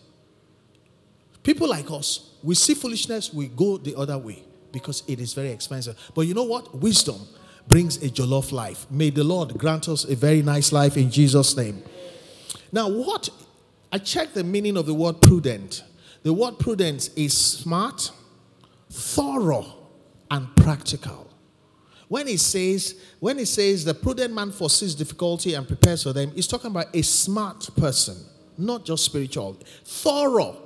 [1.42, 5.50] People like us, we see foolishness, we go the other way because it is very
[5.50, 5.98] expensive.
[6.16, 6.74] But you know what?
[6.76, 7.20] Wisdom
[7.68, 8.86] brings a jollof life.
[8.90, 11.84] May the Lord grant us a very nice life in Jesus' name.
[12.72, 13.30] Now, what
[13.94, 15.84] I checked the meaning of the word prudent.
[16.24, 18.12] The word prudent is smart,
[18.90, 19.68] thorough,
[20.32, 21.30] and practical.
[22.08, 26.32] When he says, when he says the prudent man foresees difficulty and prepares for them,
[26.32, 28.18] he's talking about a smart person,
[28.58, 29.60] not just spiritual.
[29.86, 30.63] Thorough.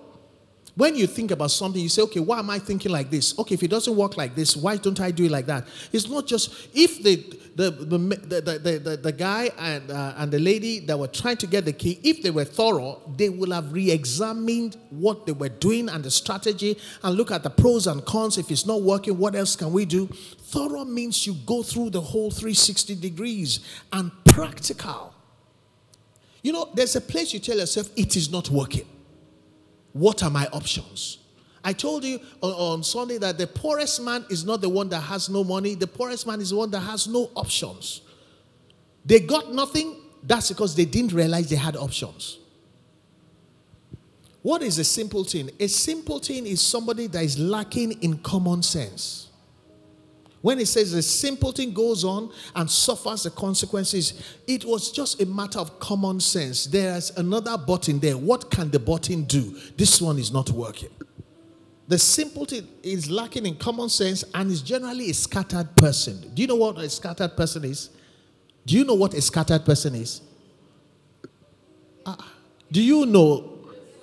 [0.77, 3.37] When you think about something, you say, okay, why am I thinking like this?
[3.39, 5.67] Okay, if it doesn't work like this, why don't I do it like that?
[5.91, 7.15] It's not just, if the,
[7.55, 11.47] the, the, the, the, the, guy and, uh, and the lady that were trying to
[11.47, 15.49] get the key, if they were thorough, they will have re examined what they were
[15.49, 18.37] doing and the strategy and look at the pros and cons.
[18.37, 20.05] If it's not working, what else can we do?
[20.05, 23.61] Thorough means you go through the whole 360 degrees
[23.91, 25.15] and practical.
[26.43, 28.85] You know, there's a place you tell yourself it is not working.
[29.97, 31.17] What are my options?
[31.63, 35.27] I told you on, Sunday that the poorest man is not the one that has
[35.27, 38.01] no money, the poorest man is the one that has no options.
[39.05, 42.37] They got nothing, that's because they didn't realize they had options.
[44.43, 45.49] What is a simpleton?
[45.59, 49.26] A simpleton is somebody that is lacking in common sense.
[50.41, 55.25] When it says the simpleton goes on and suffers the consequences, it was just a
[55.25, 56.65] matter of common sense.
[56.65, 58.17] There's another button there.
[58.17, 59.57] What can the button do?
[59.75, 60.89] This one is not working.
[61.87, 66.31] The simpleton is lacking in common sense and is generally a scattered person.
[66.33, 67.89] Do you know what a scattered person is?
[68.65, 70.21] Do you know what a scattered person is?
[72.05, 72.15] Uh,
[72.71, 73.53] do you know?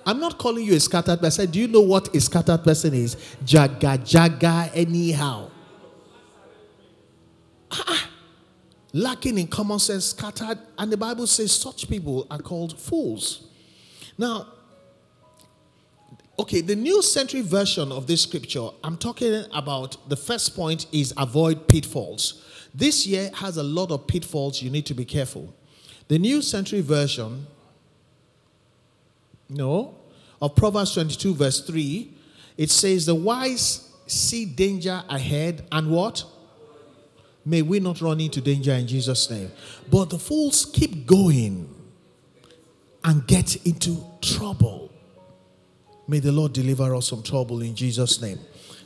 [0.05, 1.49] I'm not calling you a scattered person.
[1.49, 3.15] Do you know what a scattered person is?
[3.45, 5.51] Jaga jaga anyhow.
[7.87, 8.09] Ah,
[8.93, 13.47] lacking in common sense, scattered, and the Bible says such people are called fools.
[14.17, 14.47] Now,
[16.39, 21.13] okay, the New Century Version of this scripture, I'm talking about the first point is
[21.17, 22.43] avoid pitfalls.
[22.73, 25.53] This year has a lot of pitfalls, you need to be careful.
[26.07, 27.47] The New Century Version,
[29.49, 29.95] no,
[30.41, 32.13] of Proverbs 22, verse 3,
[32.57, 36.23] it says, The wise see danger ahead and what?
[37.45, 39.51] May we not run into danger in Jesus' name.
[39.91, 41.69] But the fools keep going
[43.03, 44.91] and get into trouble.
[46.07, 48.39] May the Lord deliver us from trouble in Jesus' name.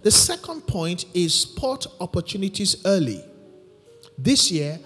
[0.04, 3.24] The second point is spot opportunities early.
[4.18, 4.80] This year,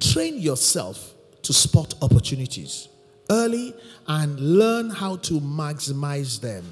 [0.00, 2.88] train yourself to spot opportunities
[3.30, 3.74] early
[4.06, 6.64] and learn how to maximize them.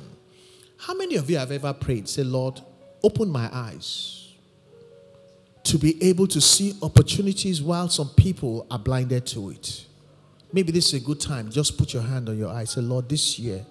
[0.78, 2.60] How many of you have ever prayed, say, Lord,
[3.02, 4.25] open my eyes
[5.66, 9.84] to be able to see opportunities while some people are blinded to it?
[10.52, 11.50] Maybe this is a good time.
[11.50, 12.64] Just put your hand on your eye.
[12.64, 13.66] Say, Lord, this year,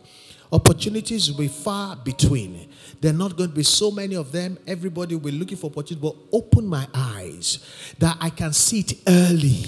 [0.52, 2.70] opportunities will be far between.
[3.00, 4.58] There are not going to be so many of them.
[4.68, 7.60] Everybody will be looking for opportunities, but open my eyes
[7.98, 9.66] that I can see it early.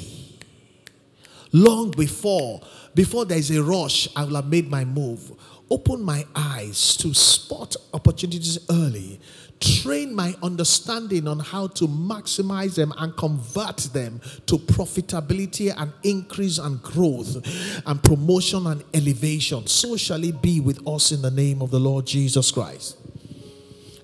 [1.53, 2.61] Long before,
[2.93, 5.31] before there is a rush, I will have made my move.
[5.69, 9.19] Open my eyes to spot opportunities early
[9.59, 16.57] train my understanding on how to maximize them and convert them to profitability and increase
[16.57, 17.37] and growth
[17.85, 19.65] and promotion and elevation.
[19.67, 22.97] So shall it be with us in the name of the Lord Jesus Christ.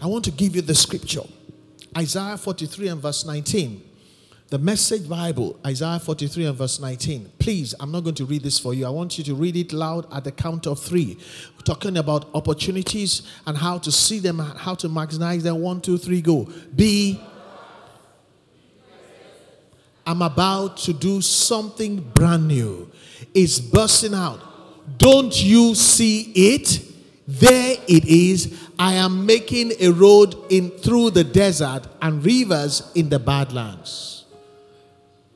[0.01, 1.23] I want to give you the scripture
[1.95, 3.92] Isaiah 43 and verse 19.
[4.53, 7.31] The Message Bible, Isaiah 43 and verse 19.
[7.39, 8.85] Please, I'm not going to read this for you.
[8.85, 11.17] I want you to read it loud at the count of three.
[11.55, 15.59] We're talking about opportunities and how to see them, how to maximize them.
[15.59, 16.47] One, two, three, go.
[16.75, 17.19] Be.
[20.05, 22.91] I'm about to do something brand new.
[23.33, 24.99] It's bursting out.
[24.99, 26.79] Don't you see it?
[27.27, 28.55] There it is.
[28.77, 34.12] I am making a road in through the desert and rivers in the badlands.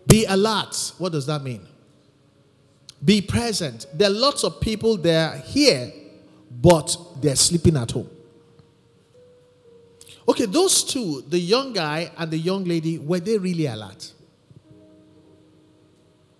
[0.07, 0.93] Be alert.
[0.97, 1.67] What does that mean?
[3.03, 3.85] Be present.
[3.93, 5.91] There are lots of people there here,
[6.49, 8.09] but they're sleeping at home.
[10.27, 14.13] Okay, those two, the young guy and the young lady, were they really alert?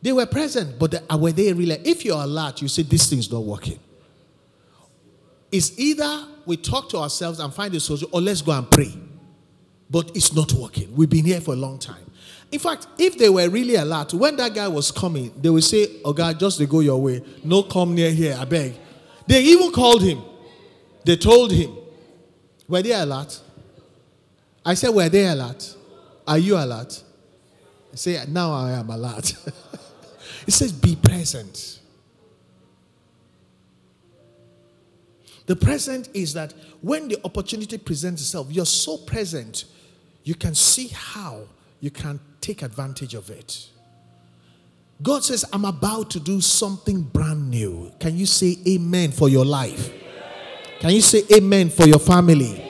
[0.02, 1.76] They were present, but the, were they really?
[1.84, 3.80] If you're alert, you say this thing's not working.
[5.52, 8.94] It's either we talk to ourselves and find a solution, or let's go and pray.
[9.90, 10.94] But it's not working.
[10.96, 12.07] We've been here for a long time.
[12.52, 16.00] In fact, if they were really alert, when that guy was coming, they would say,
[16.06, 17.22] Oh God, just to go your way.
[17.44, 18.74] No come near here, I beg.
[19.26, 20.22] They even called him.
[21.04, 21.76] They told him.
[22.68, 23.42] Were they alert?
[24.66, 25.76] I said, Were they alert?
[26.26, 27.04] Are you alert?
[27.92, 29.34] I say, Now I am alert.
[30.48, 31.80] it says, Be present.
[35.48, 39.64] The present is that when the opportunity presents itself, you're so present,
[40.24, 41.44] you can see how
[41.80, 43.68] you can take advantage of it.
[45.04, 47.92] God says, I'm about to do something brand new.
[48.00, 49.92] Can you say amen for your life?
[50.80, 52.64] Can you say amen for your family?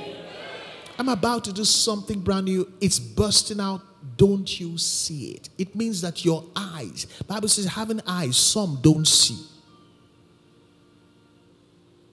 [0.98, 2.72] I'm about to do something brand new.
[2.82, 3.82] It's bursting out.
[4.18, 5.50] Don't you see it?
[5.60, 9.46] It means that your eyes, Bible says, having eyes, some don't see.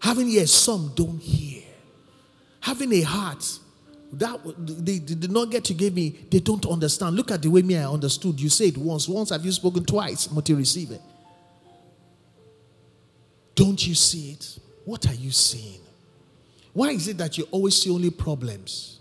[0.00, 1.62] Having ears, some don't hear.
[2.60, 3.58] Having a heart,
[4.14, 4.40] that
[4.84, 7.16] they, did not get to give me, they don't understand.
[7.16, 8.40] Look at the way me I understood.
[8.40, 11.00] You said once, once have you spoken twice, you receive it.
[13.54, 14.58] Don't you see it?
[14.84, 15.80] What are you seeing?
[16.72, 18.98] Why is it that you always see only problems?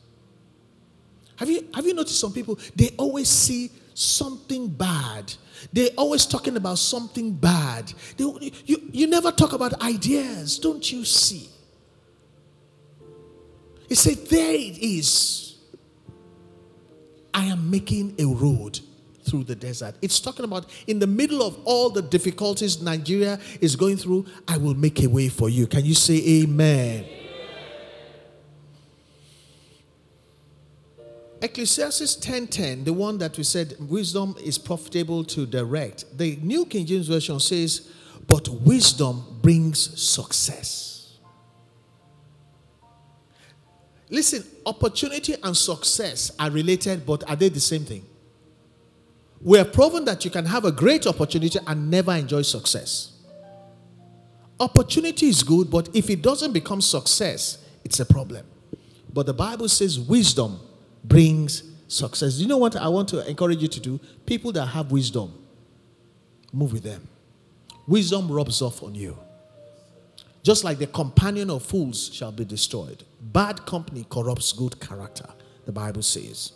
[1.37, 5.33] Have you have you noticed some people they always see something bad.
[5.71, 7.93] They're always talking about something bad.
[8.17, 8.23] They,
[8.65, 11.49] you, you never talk about ideas, don't you see?
[13.87, 15.55] He said, There it is.
[17.33, 18.79] I am making a road
[19.23, 19.95] through the desert.
[20.01, 24.57] It's talking about in the middle of all the difficulties Nigeria is going through, I
[24.57, 25.65] will make a way for you.
[25.65, 27.05] Can you say amen?
[31.41, 36.05] Ecclesiastes 10:10, the one that we said wisdom is profitable to direct.
[36.17, 37.89] The New King James Version says,
[38.27, 40.92] but wisdom brings success.
[44.13, 48.05] Listen, opportunity and success are related, but are they the same thing?
[49.41, 53.11] We have proven that you can have a great opportunity and never enjoy success.
[54.59, 58.45] Opportunity is good, but if it doesn't become success, it's a problem.
[59.11, 60.59] But the Bible says wisdom
[61.03, 62.37] brings success.
[62.37, 63.99] You know what I want to encourage you to do?
[64.27, 65.33] People that have wisdom,
[66.53, 67.07] move with them.
[67.87, 69.17] Wisdom rubs off on you.
[70.43, 73.03] Just like the companion of fools shall be destroyed.
[73.31, 75.27] Bad company corrupts good character,
[75.65, 76.51] the Bible says.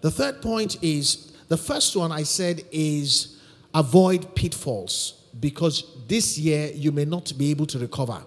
[0.00, 3.38] The third point is the first one I said is
[3.74, 8.22] avoid pitfalls because this year you may not be able to recover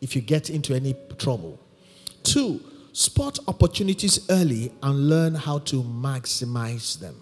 [0.00, 1.60] if you get into any trouble.
[2.22, 2.60] Two,
[2.92, 7.14] spot opportunities early and learn how to maximize them.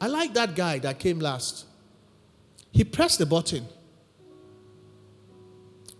[0.00, 1.64] I like that guy that came last.
[2.70, 3.66] He pressed the button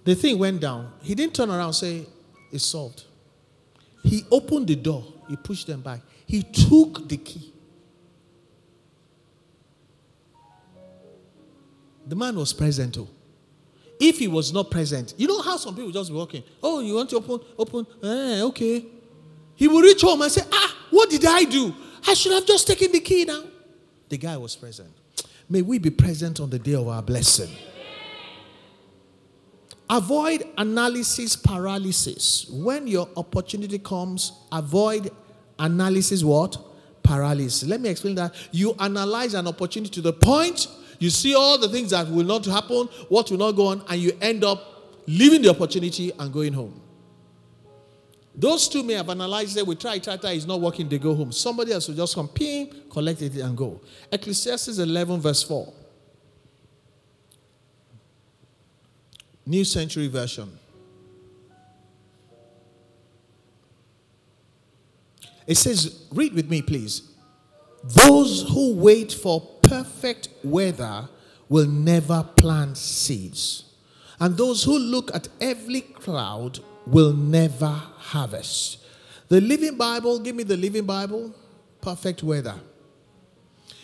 [0.09, 0.91] the thing went down.
[1.03, 2.07] He didn't turn around and say,
[2.51, 3.05] it's solved.
[4.03, 6.01] He opened the door, he pushed them back.
[6.25, 7.53] He took the key.
[12.07, 13.07] The man was present too.
[14.01, 16.43] If he was not present, you know how some people just be walking.
[16.63, 17.41] Oh, you want to open?
[17.59, 17.87] Open.
[18.03, 18.87] Eh, okay.
[19.57, 21.75] He will reach home and say, Ah, what did I do?
[22.07, 23.43] I should have just taken the key now.
[24.09, 24.89] The guy was present.
[25.51, 27.51] May we be present on the day of our blessing.
[29.91, 32.47] Avoid analysis paralysis.
[32.51, 35.11] When your opportunity comes, avoid
[35.59, 36.59] analysis what?
[37.03, 37.69] Paralysis.
[37.69, 38.35] Let me explain that.
[38.53, 40.67] You analyze an opportunity to the point
[40.99, 44.01] you see all the things that will not happen, what will not go on, and
[44.01, 46.81] you end up leaving the opportunity and going home.
[48.35, 49.67] Those two may have analyzed it.
[49.67, 50.33] We try, try, try.
[50.33, 50.89] It's not working.
[50.89, 51.33] They go home.
[51.33, 53.81] Somebody else will just come, ping, collect it, and go.
[54.13, 55.73] Ecclesiastes 11, verse 4.
[59.49, 60.51] New Century Version.
[65.47, 67.11] It says, read with me, please.
[67.83, 71.09] Those who wait for perfect weather
[71.49, 73.65] will never plant seeds.
[74.21, 78.85] And those who look at every cloud will never harvest.
[79.29, 81.35] The Living Bible, give me the Living Bible,
[81.81, 82.57] perfect weather.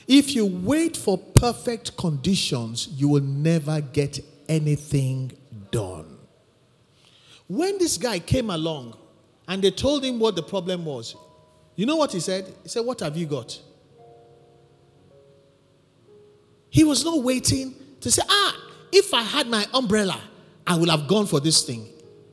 [0.07, 5.33] If you wait for perfect conditions, you will never get anything
[5.75, 6.17] done.
[7.49, 8.97] When this guy came along
[9.49, 11.17] and they told him what the problem was,
[11.75, 12.47] you know what he said?
[12.63, 13.61] He said, What have you got?
[16.71, 18.57] He was not waiting to say, ah,
[18.93, 20.21] if I had my umbrella,
[20.67, 21.87] I would have gone for this thing.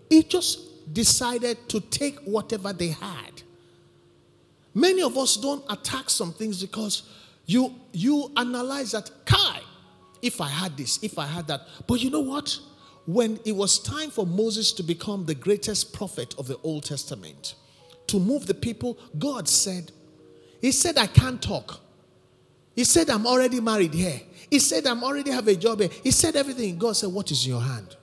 [0.10, 3.44] He just decided to take whatever they had.
[4.74, 7.04] Many of us don't attack some things because
[7.46, 9.60] you you analyze that, Kai,
[10.22, 11.62] if I had this, if I had that.
[11.88, 12.58] But you know what?
[13.06, 17.56] When it was time for Moses to become the greatest prophet of the Old Testament,
[18.08, 19.92] to move the people, God said,
[20.62, 21.80] He said, I can't talk.
[22.76, 24.22] He said, I'm already married here.
[24.50, 25.90] He said, I'm already have a job here.
[26.04, 26.78] He said everything.
[26.78, 27.96] God said, What is in your hand?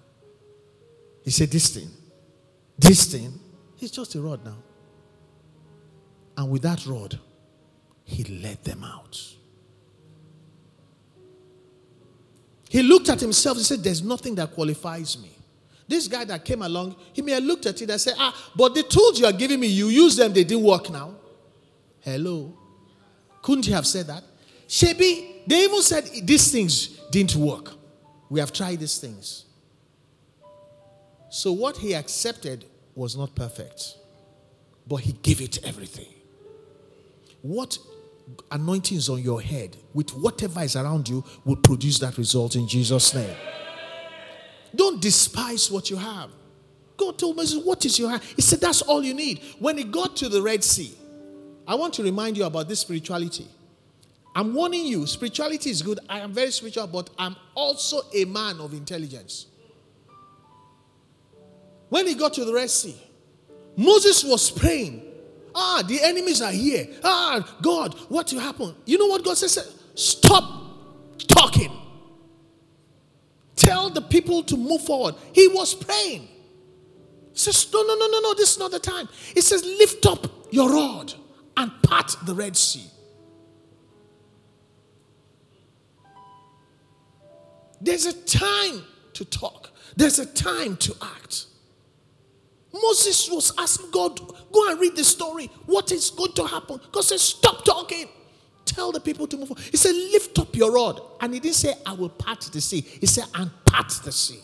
[1.25, 1.89] He said, This thing.
[2.79, 3.39] This thing.
[3.81, 4.57] It's just a rod now.
[6.37, 7.19] And with that rod,
[8.05, 9.21] he led them out.
[12.69, 15.31] He looked at himself and said, There's nothing that qualifies me.
[15.87, 18.75] This guy that came along, he may have looked at it and said, Ah, but
[18.75, 21.14] the tools you are giving me, you use them, they didn't work now.
[22.01, 22.57] Hello.
[23.43, 24.23] Couldn't he have said that?
[24.69, 27.73] Shebi, they even said these things didn't work.
[28.29, 29.47] We have tried these things.
[31.31, 33.97] So what he accepted was not perfect,
[34.87, 36.12] but he gave it everything.
[37.41, 37.79] What
[38.51, 42.66] anointing is on your head with whatever is around you will produce that result in
[42.68, 43.37] Jesus' name.
[44.74, 46.31] Don't despise what you have.
[46.97, 48.22] God told Moses, What is your hand?
[48.37, 49.41] He said, That's all you need.
[49.59, 50.93] When he got to the Red Sea,
[51.66, 53.47] I want to remind you about this spirituality.
[54.35, 56.01] I'm warning you, spirituality is good.
[56.09, 59.47] I am very spiritual, but I'm also a man of intelligence.
[61.89, 62.97] When he got to the Red Sea,
[63.76, 65.08] Moses was praying.
[65.55, 66.87] Ah, the enemies are here.
[67.03, 68.75] Ah, God, what will happen?
[68.85, 69.83] You know what God says?
[69.95, 70.45] Stop
[71.27, 71.73] talking.
[73.57, 75.17] Tell the people to move forward.
[75.33, 76.29] He was praying.
[77.33, 79.09] He says, No, no, no, no, no, this is not the time.
[79.35, 81.13] He says, Lift up your rod
[81.57, 82.87] and part the Red Sea.
[87.81, 88.85] There's a time
[89.15, 91.47] to talk, there's a time to act.
[92.73, 94.21] Moses was asking God,
[94.53, 95.47] go and read the story.
[95.66, 96.81] What is going to happen?
[96.93, 98.07] God said, Stop talking.
[98.64, 99.57] Tell the people to move on.
[99.57, 101.01] He said, Lift up your rod.
[101.21, 102.83] And he didn't say, I will part the sea.
[102.83, 104.41] He said, And part the sea.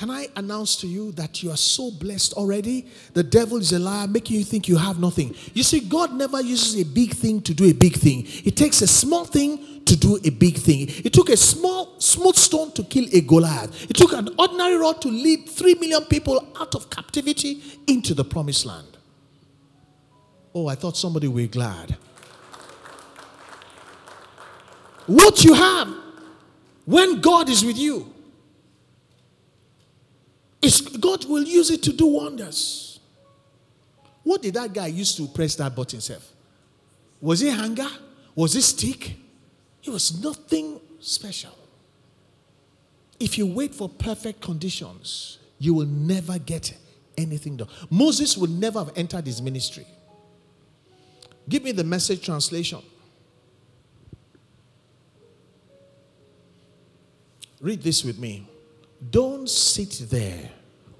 [0.00, 2.86] Can I announce to you that you are so blessed already?
[3.12, 5.34] The devil is a liar, making you think you have nothing.
[5.52, 8.26] You see, God never uses a big thing to do a big thing.
[8.46, 10.86] It takes a small thing to do a big thing.
[11.04, 13.90] It took a small, smooth stone to kill a Goliath.
[13.90, 18.24] It took an ordinary rod to lead three million people out of captivity into the
[18.24, 18.96] promised land.
[20.54, 21.94] Oh, I thought somebody be glad.
[25.04, 25.94] What you have
[26.86, 28.14] when God is with you
[30.62, 33.00] it's, God will use it to do wonders.
[34.22, 36.30] What did that guy use to press that button himself?
[37.20, 37.88] Was it hanger?
[38.34, 39.16] Was it stick?
[39.82, 41.56] It was nothing special.
[43.18, 46.74] If you wait for perfect conditions, you will never get
[47.16, 47.68] anything done.
[47.90, 49.86] Moses would never have entered his ministry.
[51.48, 52.80] Give me the message translation.
[57.60, 58.49] Read this with me.
[59.08, 60.50] Don't sit there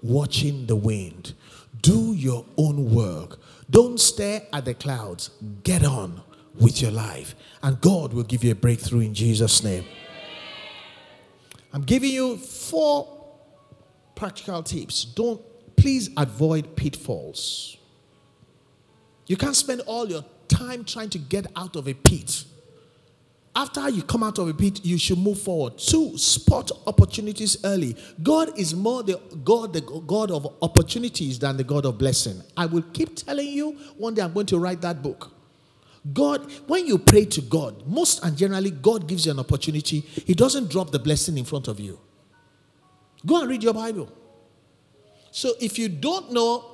[0.02, 1.34] watching the wind.
[1.82, 3.38] Do your own work.
[3.68, 5.30] Don't stare at the clouds.
[5.62, 6.22] Get on
[6.58, 9.84] with your life, and God will give you a breakthrough in Jesus' name.
[11.72, 13.16] I'm giving you four
[14.14, 15.04] practical tips.
[15.04, 15.40] Don't
[15.76, 17.76] please avoid pitfalls.
[19.26, 22.44] You can't spend all your time trying to get out of a pit.
[23.54, 25.76] After you come out of a pit, you should move forward.
[25.76, 27.96] Two, spot opportunities early.
[28.22, 32.40] God is more the God, the God of opportunities than the God of blessing.
[32.56, 33.72] I will keep telling you.
[33.96, 35.32] One day I'm going to write that book.
[36.12, 40.00] God, when you pray to God, most and generally, God gives you an opportunity.
[40.00, 41.98] He doesn't drop the blessing in front of you.
[43.26, 44.10] Go and read your Bible.
[45.32, 46.64] So if you don't know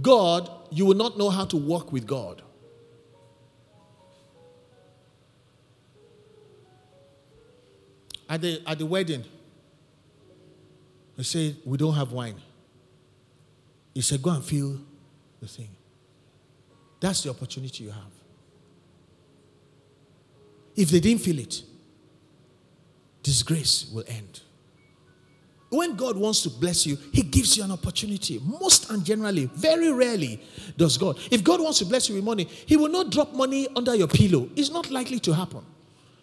[0.00, 2.42] God, you will not know how to walk with God.
[8.30, 9.24] At the, at the wedding,
[11.16, 12.36] they said, We don't have wine.
[13.92, 14.78] He said, Go and fill
[15.40, 15.68] the thing.
[17.00, 18.12] That's the opportunity you have.
[20.76, 21.62] If they didn't feel it,
[23.24, 24.40] disgrace will end.
[25.70, 28.40] When God wants to bless you, He gives you an opportunity.
[28.44, 30.40] Most and generally, very rarely
[30.76, 31.18] does God.
[31.32, 34.08] If God wants to bless you with money, He will not drop money under your
[34.08, 34.48] pillow.
[34.54, 35.64] It's not likely to happen.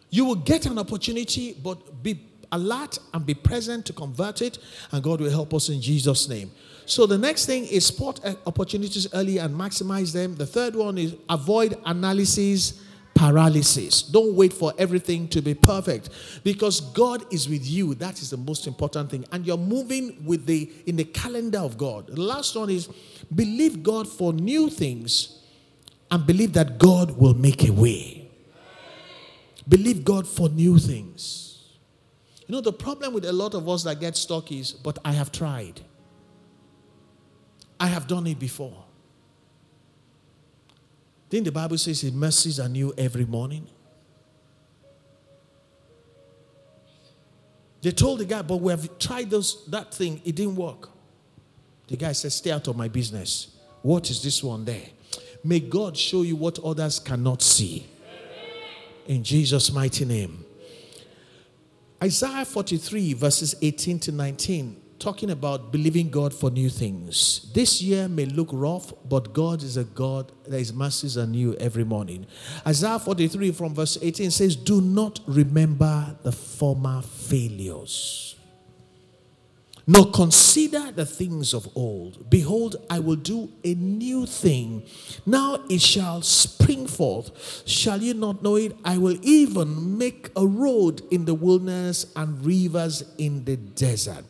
[0.10, 2.20] You will get an opportunity, but be
[2.51, 4.58] alert and be present to convert it,
[4.91, 6.51] and God will help us in Jesus' name.
[6.86, 10.36] So the next thing is spot eh, opportunities early and maximize them.
[10.36, 12.82] The third one is avoid analysis
[13.18, 14.03] paralysis.
[14.03, 16.10] Don't wait for everything to be perfect
[16.43, 17.95] because God is with you.
[17.95, 19.26] That is the most important thing.
[19.32, 22.08] And you're moving with the in the calendar of God.
[22.08, 22.88] The last one is
[23.34, 25.41] believe God for new things
[26.12, 28.26] and believe that God will make a way.
[29.68, 31.78] Believe God for new things.
[32.47, 35.11] You know, the problem with a lot of us that get stuck is, but I
[35.11, 35.82] have tried.
[37.80, 38.86] I have done it before.
[41.30, 43.68] Then the Bible says his mercies are new every morning.
[47.82, 50.89] They told the guy, but we have tried those, that thing, it didn't work.
[51.88, 53.55] The guy says, Stay out of my business.
[53.82, 54.88] What is this one there?
[55.43, 57.86] May God show you what others cannot see.
[59.08, 60.45] In Jesus' mighty name.
[62.03, 67.51] Isaiah 43, verses 18 to 19 talking about believing God for new things.
[67.53, 71.55] This year may look rough, but God is a God that His mercies are new
[71.55, 72.26] every morning.
[72.66, 78.36] Isaiah 43 from verse 18 says, Do not remember the former failures,
[79.89, 82.29] nor consider the things of old.
[82.29, 84.83] Behold, I will do a new thing.
[85.25, 87.63] Now it shall spring forth.
[87.65, 88.75] Shall you not know it?
[88.83, 94.25] I will even make a road in the wilderness and rivers in the desert.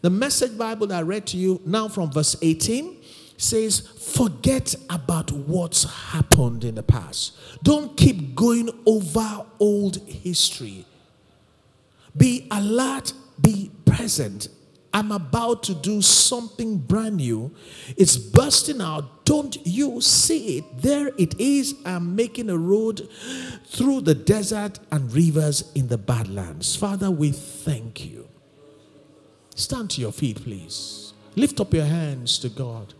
[0.00, 2.96] The message Bible that I read to you now from verse 18
[3.36, 7.36] says, Forget about what's happened in the past.
[7.62, 10.86] Don't keep going over old history.
[12.16, 14.48] Be alert, be present.
[14.94, 17.54] I'm about to do something brand new.
[17.96, 19.24] It's bursting out.
[19.24, 20.64] Don't you see it?
[20.82, 21.74] There it is.
[21.86, 23.08] I'm making a road
[23.66, 26.76] through the desert and rivers in the badlands.
[26.76, 28.28] Father, we thank you.
[29.54, 31.14] Stand to your feet, please.
[31.36, 32.92] Lift up your hands to God.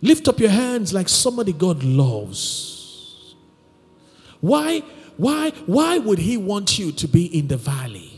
[0.00, 3.34] Lift up your hands like somebody God loves.
[4.40, 4.80] Why,
[5.18, 8.09] why, why would He want you to be in the valley?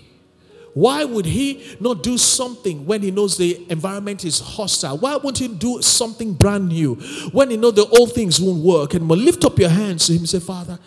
[0.74, 4.97] Why would he not do something when he knows the environment is hostile?
[4.97, 6.94] Why won't he do something brand new
[7.32, 8.94] when he knows the old things won't work?
[8.94, 10.78] And lift up your hands to him and say, Father,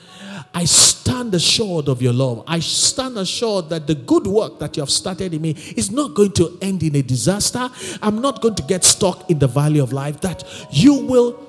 [0.56, 2.44] I stand assured of your love.
[2.48, 6.16] I stand assured that the good work that you have started in me is not
[6.16, 7.70] going to end in a disaster.
[8.02, 10.22] I'm not going to get stuck in the valley of life.
[10.22, 11.45] That you will,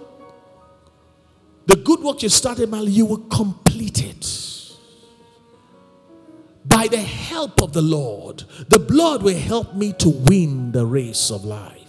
[1.65, 4.46] the good work you started, man, you will complete it.
[6.67, 11.31] By the help of the Lord, the blood will help me to win the race
[11.31, 11.87] of life.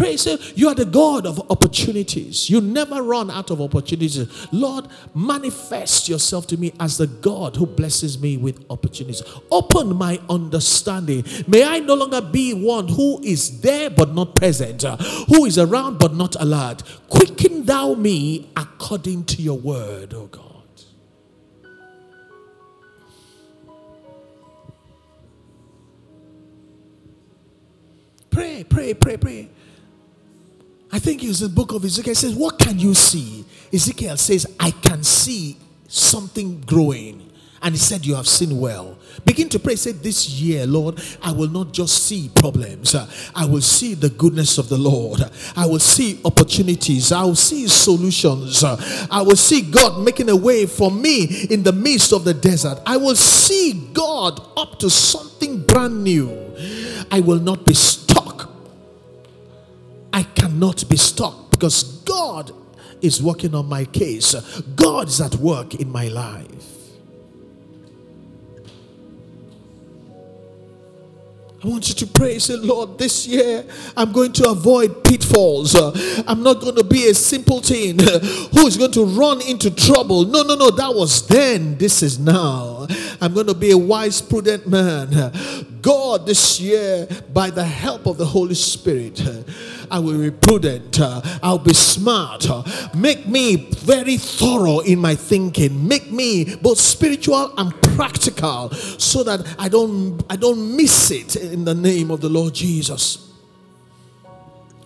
[0.00, 2.48] Pray, say, You are the God of opportunities.
[2.48, 4.50] You never run out of opportunities.
[4.50, 9.22] Lord, manifest yourself to me as the God who blesses me with opportunities.
[9.50, 11.26] Open my understanding.
[11.46, 14.82] May I no longer be one who is there but not present,
[15.28, 16.82] who is around but not alert.
[17.10, 20.49] Quicken thou me according to your word, oh God.
[28.30, 29.48] Pray, pray, pray, pray.
[30.92, 32.12] I think it's the book of Ezekiel.
[32.12, 33.44] It says, What can you see?
[33.72, 35.56] Ezekiel says, I can see
[35.88, 37.26] something growing.
[37.62, 38.98] And he said, You have seen well.
[39.24, 39.76] Begin to pray.
[39.76, 42.94] Say, This year, Lord, I will not just see problems.
[43.34, 45.20] I will see the goodness of the Lord.
[45.56, 47.12] I will see opportunities.
[47.12, 48.64] I will see solutions.
[48.64, 52.80] I will see God making a way for me in the midst of the desert.
[52.86, 56.28] I will see God up to something brand new.
[57.10, 58.50] I will not be stuck.
[60.12, 62.52] I cannot be stuck because God
[63.02, 64.34] is working on my case.
[64.76, 66.79] God is at work in my life.
[71.62, 72.38] I want you to pray.
[72.38, 75.74] Say, Lord, this year I'm going to avoid pitfalls.
[76.26, 77.98] I'm not going to be a simpleton
[78.52, 80.24] who is going to run into trouble.
[80.24, 80.70] No, no, no.
[80.70, 81.76] That was then.
[81.76, 82.86] This is now.
[83.20, 85.10] I'm going to be a wise, prudent man.
[85.82, 89.20] God, this year, by the help of the Holy Spirit,
[89.90, 91.00] I will be prudent.
[91.00, 92.48] Uh, I'll be smart.
[92.48, 92.62] Uh,
[92.94, 95.86] make me very thorough in my thinking.
[95.86, 101.64] Make me both spiritual and practical so that I don't I don't miss it in
[101.64, 103.26] the name of the Lord Jesus.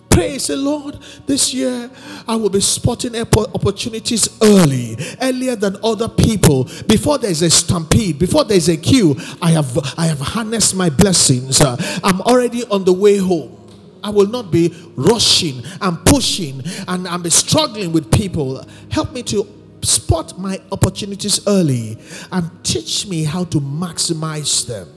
[0.09, 0.97] Praise the Lord.
[1.27, 1.91] This year,
[2.25, 6.69] I will be spotting opportunities early, earlier than other people.
[6.87, 11.59] Before there's a stampede, before there's a queue, I have I have harnessed my blessings.
[11.59, 13.64] Uh, I'm already on the way home.
[14.05, 18.63] I will not be rushing and pushing and I'm struggling with people.
[18.91, 19.47] Help me to
[19.81, 21.97] spot my opportunities early
[22.31, 24.94] and teach me how to maximize them.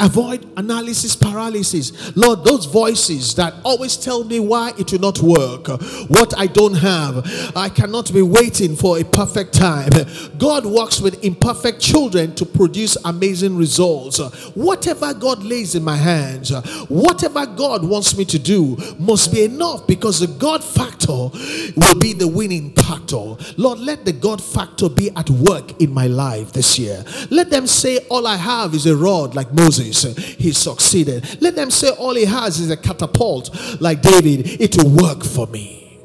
[0.00, 2.16] Avoid analysis paralysis.
[2.16, 5.66] Lord, those voices that always tell me why it will not work,
[6.08, 7.26] what I don't have,
[7.56, 9.90] I cannot be waiting for a perfect time.
[10.38, 14.18] God works with imperfect children to produce amazing results.
[14.54, 16.50] Whatever God lays in my hands,
[16.88, 22.12] whatever God wants me to do, must be enough because the God factor will be
[22.12, 23.36] the winning factor.
[23.56, 27.04] Lord, let the God factor be at work in my life this year.
[27.30, 31.40] Let them say, All I have is a rod like Moses he succeeded.
[31.40, 34.60] Let them say all he has is a catapult like David.
[34.60, 35.98] It will work for me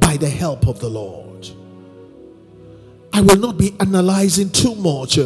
[0.00, 1.26] by the help of the Lord.
[3.12, 5.18] I will not be analyzing too much.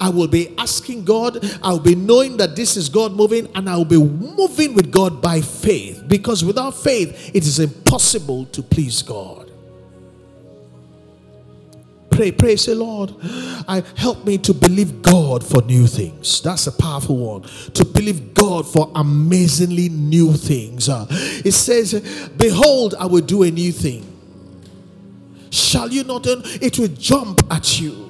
[0.00, 1.44] I will be asking God.
[1.62, 5.42] I'll be knowing that this is God moving, and I'll be moving with God by
[5.42, 6.02] faith.
[6.08, 9.43] Because without faith, it is impossible to please God
[12.14, 16.40] pray, pray, say, Lord, I help me to believe God for new things.
[16.40, 17.42] That's a powerful one.
[17.74, 20.88] To believe God for amazingly new things.
[20.88, 24.10] Uh, it says, Behold, I will do a new thing.
[25.50, 26.26] Shall you not?
[26.26, 28.03] It will jump at you.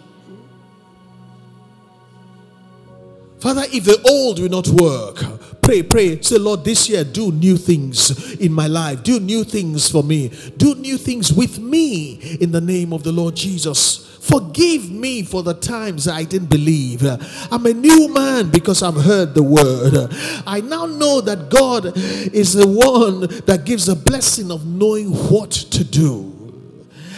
[3.44, 6.18] Father, if the old will not work, pray, pray.
[6.22, 9.02] Say, Lord, this year do new things in my life.
[9.02, 10.32] Do new things for me.
[10.56, 14.18] Do new things with me in the name of the Lord Jesus.
[14.22, 17.04] Forgive me for the times I didn't believe.
[17.04, 20.08] I'm a new man because I've heard the word.
[20.46, 25.50] I now know that God is the one that gives the blessing of knowing what
[25.50, 26.33] to do.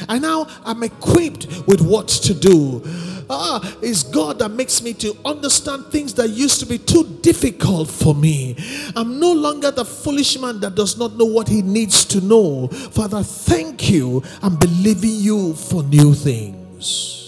[0.09, 2.83] And now I'm equipped with what to do.
[3.29, 7.91] Ah, it's God that makes me to understand things that used to be too difficult
[7.91, 8.57] for me.
[8.95, 12.69] I'm no longer the foolish man that does not know what he needs to know.
[12.69, 14.23] Father, thank you.
[14.43, 17.26] I'm believing you for new things.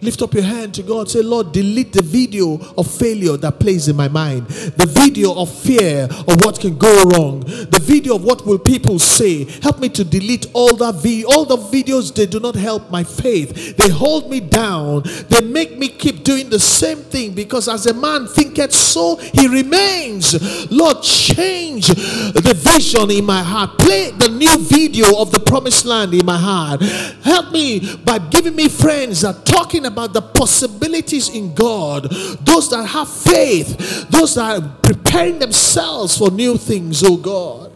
[0.00, 1.10] Lift up your hand to God.
[1.10, 4.46] Say, Lord, delete the video of failure that plays in my mind.
[4.46, 7.40] The video of fear of what can go wrong.
[7.40, 9.44] The video of what will people say.
[9.60, 11.26] Help me to delete all that video.
[11.28, 13.76] All the videos, they do not help my faith.
[13.76, 15.02] They hold me down.
[15.28, 19.48] They make me keep doing the same thing because as a man thinketh, so he
[19.48, 20.70] remains.
[20.70, 23.78] Lord, change the vision in my heart.
[23.78, 26.82] Play the new video of the promised land in my heart.
[27.24, 32.04] Help me by giving me friends that talking about the possibilities in God,
[32.40, 37.72] those that have faith, those that are preparing themselves for new things, oh God.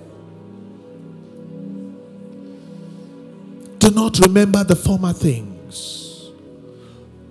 [3.79, 6.31] Do not remember the former things.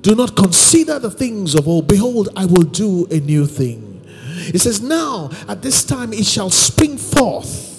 [0.02, 1.88] Do not consider the things of old.
[1.88, 4.06] Behold, I will do a new thing.
[4.54, 7.71] It says, Now at this time it shall spring forth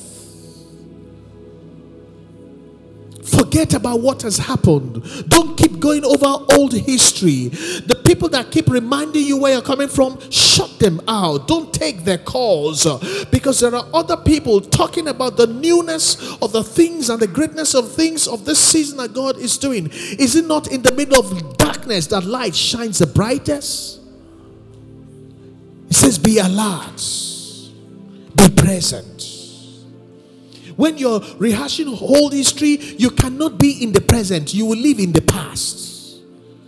[3.32, 5.02] Forget about what has happened.
[5.28, 7.48] Don't keep going over old history.
[7.48, 11.48] The people that keep reminding you where you're coming from, shut them out.
[11.48, 12.84] Don't take their calls
[13.30, 17.74] because there are other people talking about the newness of the things and the greatness
[17.74, 19.88] of things of this season that God is doing.
[19.90, 24.00] Is it not in the middle of darkness that light shines the brightest?
[25.88, 27.02] It says, Be alert,
[28.36, 29.31] be present
[30.82, 34.52] When you're rehashing old history, you cannot be in the present.
[34.52, 36.18] You will live in the past.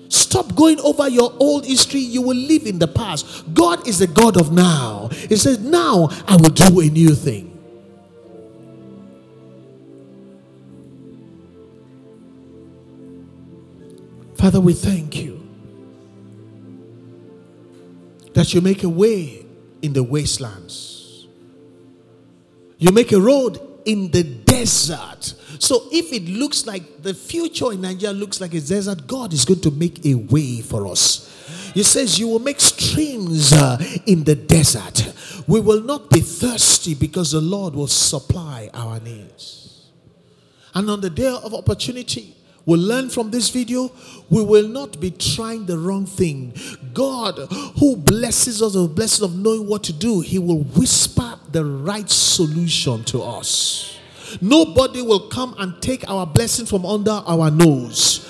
[0.09, 1.99] Stop going over your old history.
[1.99, 3.53] You will live in the past.
[3.53, 5.09] God is the God of now.
[5.29, 7.59] He says, Now I will do a new thing.
[14.37, 15.45] Father, we thank you
[18.35, 19.45] that you make a way
[19.83, 21.27] in the wastelands.
[22.79, 25.35] You make a road in the desert.
[25.59, 29.45] So if it looks like the future in Nigeria looks like a desert, God is
[29.45, 31.31] going to make a way for us.
[31.75, 35.13] He says, You will make streams uh, in the desert.
[35.47, 39.91] We will not be thirsty because the Lord will supply our needs.
[40.75, 42.35] And on the day of opportunity,
[42.67, 43.91] we'll learn from this video
[44.31, 46.53] we will not be trying the wrong thing.
[46.93, 47.37] God,
[47.79, 52.09] who blesses us with blessings of knowing what to do, He will whisper the right
[52.09, 53.99] solution to us.
[54.41, 58.21] Nobody will come and take our blessing from under our nose.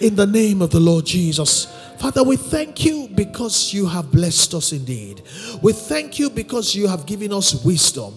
[0.00, 1.66] In the name of the Lord Jesus.
[1.98, 5.20] Father, we thank you because you have blessed us indeed.
[5.60, 8.14] We thank you because you have given us wisdom.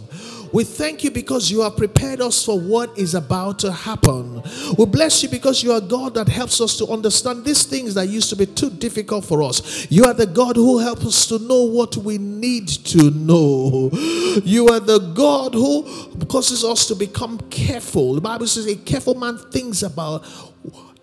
[0.53, 4.43] We thank you because you have prepared us for what is about to happen.
[4.77, 8.07] We bless you because you are God that helps us to understand these things that
[8.07, 9.89] used to be too difficult for us.
[9.89, 13.89] You are the God who helps us to know what we need to know.
[14.43, 15.83] You are the God who
[16.27, 18.13] causes us to become careful.
[18.13, 20.23] The Bible says a careful man thinks about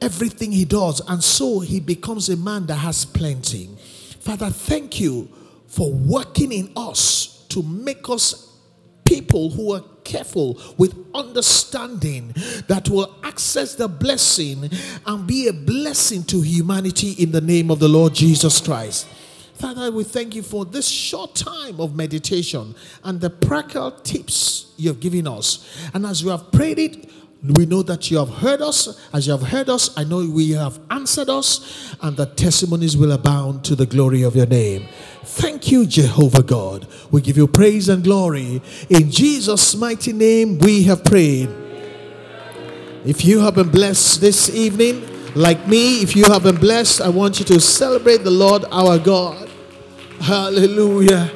[0.01, 3.69] everything he does, and so he becomes a man that has plenty.
[4.21, 5.29] Father, thank you
[5.67, 8.50] for working in us to make us
[9.11, 12.33] people who are careful with understanding
[12.69, 14.71] that will access the blessing
[15.05, 19.09] and be a blessing to humanity in the name of the Lord Jesus Christ.
[19.55, 24.91] Father, we thank you for this short time of meditation and the practical tips you
[24.91, 25.67] have given us.
[25.93, 27.11] And as we have prayed it,
[27.43, 29.01] we know that you have heard us.
[29.15, 33.13] As you have heard us, I know we have answered us, and the testimonies will
[33.13, 34.87] abound to the glory of your name.
[35.25, 36.87] Thank you, Jehovah God.
[37.11, 38.61] We give you praise and glory.
[38.91, 41.49] In Jesus' mighty name, we have prayed.
[43.07, 47.09] If you have been blessed this evening, like me, if you have been blessed, I
[47.09, 49.49] want you to celebrate the Lord our God.
[50.21, 51.31] Hallelujah.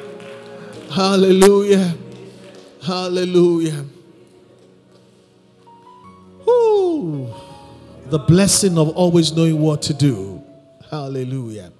[0.91, 1.95] Hallelujah.
[2.83, 3.85] Hallelujah.
[6.45, 7.33] Woo.
[8.07, 10.43] The blessing of always knowing what to do.
[10.89, 11.71] Hallelujah.